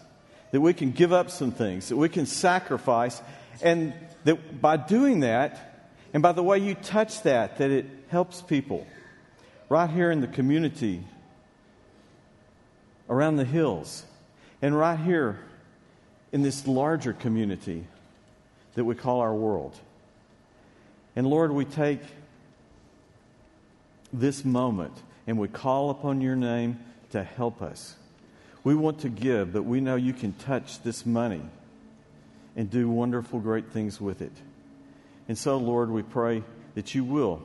that 0.52 0.62
we 0.62 0.72
can 0.72 0.92
give 0.92 1.12
up 1.12 1.30
some 1.30 1.52
things, 1.52 1.90
that 1.90 1.96
we 1.96 2.08
can 2.08 2.24
sacrifice, 2.24 3.20
and 3.62 3.92
that 4.24 4.60
by 4.60 4.78
doing 4.78 5.20
that, 5.20 5.90
and 6.14 6.22
by 6.22 6.32
the 6.32 6.42
way 6.42 6.58
you 6.58 6.74
touch 6.74 7.22
that, 7.22 7.58
that 7.58 7.70
it 7.70 7.84
helps 8.08 8.40
people 8.40 8.86
right 9.68 9.90
here 9.90 10.10
in 10.10 10.22
the 10.22 10.26
community 10.26 11.02
around 13.10 13.36
the 13.36 13.44
hills, 13.44 14.04
and 14.62 14.76
right 14.76 14.98
here 14.98 15.38
in 16.32 16.42
this 16.42 16.66
larger 16.66 17.12
community 17.12 17.84
that 18.74 18.84
we 18.84 18.94
call 18.94 19.20
our 19.20 19.34
world. 19.34 19.78
And 21.16 21.26
Lord, 21.26 21.50
we 21.50 21.64
take 21.64 22.00
this 24.12 24.44
moment 24.44 24.92
and 25.26 25.38
we 25.38 25.48
call 25.48 25.90
upon 25.90 26.20
your 26.20 26.36
name 26.36 26.78
to 27.10 27.24
help 27.24 27.62
us. 27.62 27.96
We 28.62 28.74
want 28.74 29.00
to 29.00 29.08
give, 29.08 29.52
but 29.52 29.64
we 29.64 29.80
know 29.80 29.96
you 29.96 30.12
can 30.12 30.34
touch 30.34 30.82
this 30.82 31.04
money 31.06 31.42
and 32.54 32.70
do 32.70 32.88
wonderful, 32.88 33.40
great 33.40 33.70
things 33.70 34.00
with 34.00 34.22
it. 34.22 34.32
And 35.28 35.36
so, 35.36 35.56
Lord, 35.56 35.90
we 35.90 36.02
pray 36.02 36.42
that 36.74 36.94
you 36.94 37.02
will 37.02 37.42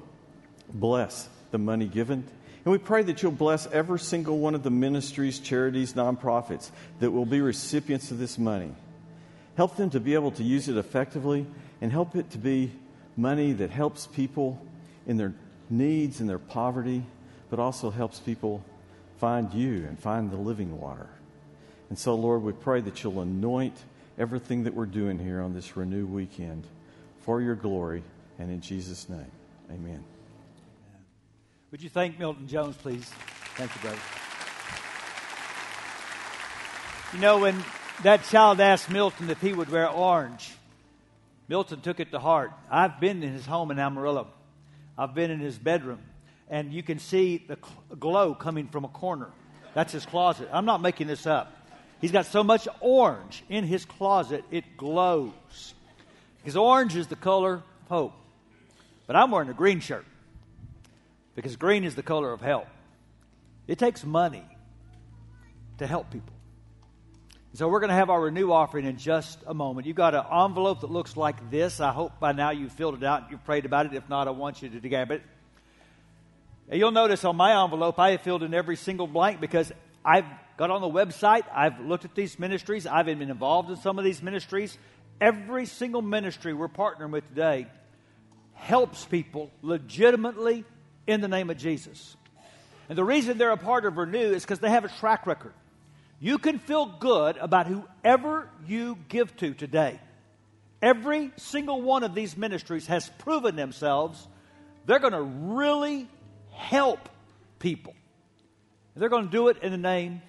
bless 0.73 1.27
the 1.51 1.57
money 1.57 1.87
given 1.87 2.25
And 2.63 2.71
we 2.71 2.77
pray 2.77 3.01
that 3.03 3.23
you'll 3.23 3.31
bless 3.31 3.65
every 3.67 3.99
single 3.99 4.37
one 4.37 4.53
of 4.53 4.61
the 4.61 4.69
ministries, 4.69 5.39
charities, 5.39 5.93
nonprofits 5.93 6.69
that 6.99 7.09
will 7.09 7.25
be 7.25 7.41
recipients 7.41 8.11
of 8.11 8.19
this 8.19 8.37
money. 8.37 8.71
Help 9.57 9.77
them 9.77 9.89
to 9.89 9.99
be 9.99 10.13
able 10.13 10.31
to 10.31 10.43
use 10.43 10.69
it 10.69 10.77
effectively 10.77 11.47
and 11.81 11.91
help 11.91 12.15
it 12.15 12.29
to 12.31 12.37
be 12.37 12.71
money 13.17 13.53
that 13.53 13.69
helps 13.69 14.07
people 14.07 14.61
in 15.05 15.17
their 15.17 15.33
needs 15.69 16.19
and 16.19 16.29
their 16.29 16.39
poverty, 16.39 17.03
but 17.49 17.59
also 17.59 17.89
helps 17.89 18.19
people 18.19 18.63
find 19.17 19.53
you 19.53 19.85
and 19.87 19.99
find 19.99 20.31
the 20.31 20.37
living 20.37 20.79
water. 20.79 21.09
And 21.89 21.97
so, 21.99 22.15
Lord, 22.15 22.43
we 22.43 22.53
pray 22.53 22.81
that 22.81 23.03
you'll 23.03 23.21
anoint 23.21 23.75
everything 24.17 24.63
that 24.63 24.73
we're 24.73 24.85
doing 24.85 25.19
here 25.19 25.41
on 25.41 25.53
this 25.53 25.75
Renew 25.75 26.05
Weekend 26.05 26.65
for 27.19 27.41
your 27.41 27.55
glory 27.55 28.03
and 28.39 28.49
in 28.49 28.61
Jesus' 28.61 29.09
name. 29.09 29.31
Amen. 29.69 30.03
Would 31.71 31.81
you 31.81 31.89
thank 31.89 32.19
Milton 32.19 32.47
Jones, 32.47 32.75
please? 32.77 33.09
Thank 33.55 33.73
you, 33.75 33.81
brother. 33.81 33.99
You 37.13 37.19
know, 37.19 37.39
when 37.39 37.63
that 38.03 38.23
child 38.23 38.59
asked 38.59 38.89
Milton 38.89 39.29
if 39.29 39.41
he 39.41 39.53
would 39.53 39.69
wear 39.69 39.89
orange, 39.89 40.53
Milton 41.51 41.81
took 41.81 41.99
it 41.99 42.11
to 42.11 42.19
heart. 42.19 42.53
I've 42.69 43.01
been 43.01 43.21
in 43.23 43.33
his 43.33 43.45
home 43.45 43.71
in 43.71 43.77
Amarillo, 43.77 44.27
I've 44.97 45.13
been 45.13 45.31
in 45.31 45.41
his 45.41 45.59
bedroom, 45.59 45.99
and 46.49 46.71
you 46.71 46.81
can 46.81 46.97
see 46.97 47.43
the 47.45 47.57
glow 47.99 48.33
coming 48.33 48.69
from 48.69 48.85
a 48.85 48.87
corner. 48.87 49.27
That's 49.73 49.91
his 49.91 50.05
closet. 50.05 50.47
I'm 50.53 50.63
not 50.63 50.81
making 50.81 51.07
this 51.07 51.27
up. 51.27 51.51
He's 51.99 52.13
got 52.13 52.25
so 52.25 52.41
much 52.41 52.69
orange 52.79 53.43
in 53.49 53.65
his 53.65 53.83
closet, 53.83 54.45
it 54.49 54.77
glows. 54.77 55.73
Because 56.37 56.55
orange 56.55 56.95
is 56.95 57.07
the 57.07 57.17
color 57.17 57.55
of 57.55 57.63
hope. 57.89 58.13
But 59.05 59.17
I'm 59.17 59.29
wearing 59.29 59.49
a 59.49 59.53
green 59.53 59.81
shirt 59.81 60.05
because 61.35 61.57
green 61.57 61.83
is 61.83 61.95
the 61.95 62.03
color 62.03 62.31
of 62.31 62.39
help. 62.39 62.67
It 63.67 63.77
takes 63.77 64.05
money 64.05 64.45
to 65.79 65.85
help 65.85 66.11
people. 66.11 66.33
So 67.53 67.67
we're 67.67 67.81
going 67.81 67.89
to 67.89 67.95
have 67.95 68.09
our 68.09 68.21
renew 68.21 68.49
offering 68.53 68.85
in 68.85 68.97
just 68.97 69.39
a 69.45 69.53
moment. 69.53 69.85
You've 69.85 69.97
got 69.97 70.15
an 70.15 70.23
envelope 70.31 70.81
that 70.81 70.91
looks 70.91 71.17
like 71.17 71.51
this. 71.51 71.81
I 71.81 71.91
hope 71.91 72.17
by 72.17 72.31
now 72.31 72.51
you've 72.51 72.71
filled 72.71 72.95
it 72.95 73.03
out 73.03 73.23
and 73.23 73.31
you've 73.31 73.43
prayed 73.43 73.65
about 73.65 73.87
it. 73.87 73.93
If 73.93 74.07
not, 74.07 74.29
I 74.29 74.31
want 74.31 74.61
you 74.61 74.69
to 74.69 74.89
grab 74.89 75.11
it. 75.11 75.21
You'll 76.71 76.91
notice 76.91 77.25
on 77.25 77.35
my 77.35 77.61
envelope, 77.61 77.99
I 77.99 78.11
have 78.11 78.21
filled 78.21 78.43
in 78.43 78.53
every 78.53 78.77
single 78.77 79.05
blank 79.05 79.41
because 79.41 79.69
I've 80.05 80.23
got 80.55 80.71
on 80.71 80.79
the 80.79 80.87
website, 80.87 81.43
I've 81.53 81.81
looked 81.81 82.05
at 82.05 82.15
these 82.15 82.39
ministries, 82.39 82.87
I've 82.87 83.07
been 83.07 83.21
involved 83.21 83.69
in 83.69 83.75
some 83.75 83.99
of 83.99 84.05
these 84.05 84.23
ministries. 84.23 84.77
Every 85.19 85.65
single 85.65 86.01
ministry 86.01 86.53
we're 86.53 86.69
partnering 86.69 87.11
with 87.11 87.27
today 87.27 87.67
helps 88.53 89.03
people 89.03 89.51
legitimately 89.61 90.63
in 91.05 91.19
the 91.19 91.27
name 91.27 91.49
of 91.49 91.57
Jesus. 91.57 92.15
And 92.87 92.97
the 92.97 93.03
reason 93.03 93.37
they're 93.37 93.51
a 93.51 93.57
part 93.57 93.85
of 93.85 93.97
Renew 93.97 94.31
is 94.31 94.43
because 94.43 94.59
they 94.59 94.69
have 94.69 94.85
a 94.85 94.89
track 94.89 95.27
record. 95.27 95.53
You 96.21 96.37
can 96.37 96.59
feel 96.59 96.85
good 96.85 97.37
about 97.37 97.65
whoever 97.65 98.47
you 98.67 98.97
give 99.09 99.35
to 99.37 99.55
today. 99.55 99.99
Every 100.79 101.31
single 101.37 101.81
one 101.81 102.03
of 102.03 102.13
these 102.13 102.37
ministries 102.37 102.85
has 102.85 103.09
proven 103.17 103.55
themselves. 103.55 104.27
They're 104.85 104.99
going 104.99 105.13
to 105.13 105.21
really 105.23 106.07
help 106.51 107.09
people. 107.57 107.95
They're 108.95 109.09
going 109.09 109.25
to 109.25 109.31
do 109.31 109.47
it 109.47 109.63
in 109.63 109.71
the 109.71 109.79
name 109.79 110.21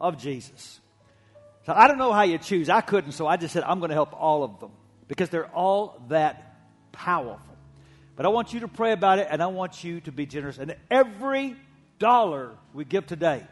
of 0.00 0.18
Jesus. 0.18 0.80
So 1.64 1.72
I 1.72 1.86
don't 1.86 1.98
know 1.98 2.12
how 2.12 2.22
you 2.22 2.38
choose. 2.38 2.68
I 2.68 2.80
couldn't, 2.80 3.12
so 3.12 3.28
I 3.28 3.36
just 3.36 3.54
said 3.54 3.62
I'm 3.62 3.78
going 3.78 3.90
to 3.90 3.94
help 3.94 4.20
all 4.20 4.42
of 4.42 4.58
them 4.58 4.72
because 5.06 5.28
they're 5.28 5.46
all 5.54 6.02
that 6.08 6.56
powerful. 6.90 7.56
But 8.16 8.26
I 8.26 8.30
want 8.30 8.52
you 8.52 8.60
to 8.60 8.68
pray 8.68 8.90
about 8.90 9.20
it 9.20 9.28
and 9.30 9.40
I 9.40 9.46
want 9.46 9.84
you 9.84 10.00
to 10.02 10.12
be 10.12 10.26
generous. 10.26 10.58
And 10.58 10.74
every 10.90 11.54
dollar 12.00 12.50
we 12.72 12.84
give 12.84 13.06
today 13.06 13.44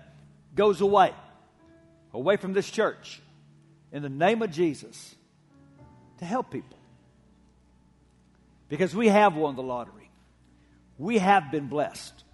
goes 0.56 0.80
away, 0.80 1.12
away 2.14 2.36
from 2.36 2.52
this 2.52 2.70
church, 2.70 3.20
in 3.92 4.02
the 4.02 4.08
name 4.08 4.40
of 4.40 4.50
Jesus, 4.50 5.14
to 6.18 6.24
help 6.24 6.50
people. 6.50 6.78
Because 8.68 8.94
we 8.94 9.08
have 9.08 9.36
won 9.36 9.56
the 9.56 9.62
lottery, 9.62 10.10
we 10.96 11.18
have 11.18 11.50
been 11.50 11.66
blessed. 11.66 12.24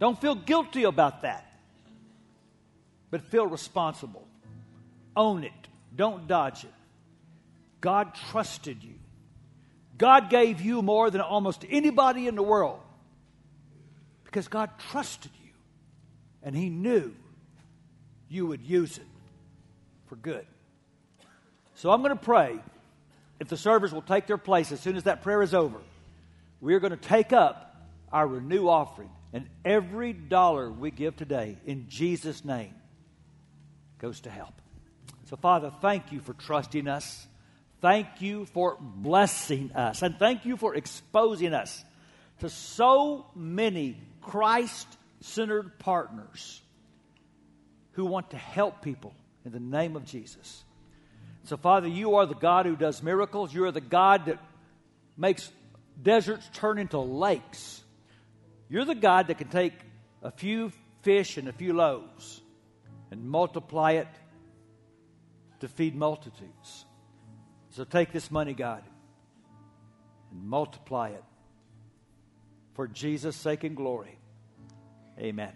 Don't 0.00 0.20
feel 0.20 0.34
guilty 0.34 0.82
about 0.82 1.22
that, 1.22 1.46
but 3.10 3.22
feel 3.22 3.46
responsible. 3.46 4.26
Own 5.16 5.44
it, 5.44 5.52
don't 5.94 6.26
dodge 6.26 6.64
it. 6.64 6.74
God 7.80 8.14
trusted 8.30 8.82
you. 8.82 8.94
God 9.96 10.28
gave 10.28 10.60
you 10.60 10.82
more 10.82 11.08
than 11.10 11.20
almost 11.20 11.64
anybody 11.70 12.26
in 12.26 12.34
the 12.34 12.42
world 12.42 12.80
because 14.24 14.48
God 14.48 14.70
trusted 14.90 15.30
you 15.44 15.52
and 16.42 16.56
He 16.56 16.68
knew 16.68 17.14
you 18.34 18.46
would 18.46 18.62
use 18.62 18.98
it 18.98 19.06
for 20.06 20.16
good. 20.16 20.46
So 21.76 21.90
I'm 21.90 22.02
going 22.02 22.16
to 22.16 22.22
pray. 22.22 22.58
If 23.40 23.48
the 23.48 23.56
servers 23.56 23.92
will 23.92 24.02
take 24.02 24.26
their 24.26 24.38
place 24.38 24.72
as 24.72 24.80
soon 24.80 24.96
as 24.96 25.04
that 25.04 25.22
prayer 25.22 25.42
is 25.42 25.54
over, 25.54 25.78
we 26.60 26.74
are 26.74 26.80
going 26.80 26.92
to 26.92 26.96
take 26.96 27.32
up 27.32 27.76
our 28.12 28.26
renew 28.26 28.68
offering. 28.68 29.10
And 29.32 29.48
every 29.64 30.12
dollar 30.12 30.70
we 30.70 30.90
give 30.90 31.16
today 31.16 31.58
in 31.66 31.88
Jesus' 31.88 32.44
name 32.44 32.74
goes 33.98 34.20
to 34.20 34.30
help. 34.30 34.54
So, 35.24 35.36
Father, 35.36 35.72
thank 35.80 36.12
you 36.12 36.20
for 36.20 36.34
trusting 36.34 36.86
us. 36.86 37.26
Thank 37.80 38.06
you 38.20 38.46
for 38.46 38.78
blessing 38.80 39.72
us. 39.72 40.02
And 40.02 40.16
thank 40.18 40.44
you 40.44 40.56
for 40.56 40.74
exposing 40.74 41.52
us 41.52 41.84
to 42.40 42.48
so 42.48 43.26
many 43.34 43.98
Christ 44.20 44.86
centered 45.20 45.78
partners 45.78 46.62
who 47.94 48.04
want 48.04 48.30
to 48.30 48.36
help 48.36 48.82
people 48.82 49.14
in 49.44 49.52
the 49.52 49.60
name 49.60 49.96
of 49.96 50.04
Jesus. 50.04 50.64
So, 51.44 51.56
Father, 51.56 51.88
you 51.88 52.16
are 52.16 52.26
the 52.26 52.34
God 52.34 52.66
who 52.66 52.76
does 52.76 53.02
miracles. 53.02 53.52
You 53.52 53.64
are 53.64 53.72
the 53.72 53.80
God 53.80 54.26
that 54.26 54.38
makes 55.16 55.50
deserts 56.00 56.48
turn 56.52 56.78
into 56.78 56.98
lakes. 56.98 57.82
You're 58.68 58.84
the 58.84 58.94
God 58.94 59.28
that 59.28 59.38
can 59.38 59.48
take 59.48 59.74
a 60.22 60.30
few 60.30 60.72
fish 61.02 61.36
and 61.36 61.48
a 61.48 61.52
few 61.52 61.72
loaves 61.74 62.40
and 63.10 63.28
multiply 63.28 63.92
it 63.92 64.08
to 65.60 65.68
feed 65.68 65.94
multitudes. 65.94 66.86
So 67.70 67.84
take 67.84 68.12
this 68.12 68.30
money, 68.30 68.54
God, 68.54 68.82
and 70.32 70.44
multiply 70.48 71.10
it 71.10 71.24
for 72.74 72.88
Jesus' 72.88 73.36
sake 73.36 73.64
and 73.64 73.76
glory. 73.76 74.18
Amen. 75.18 75.52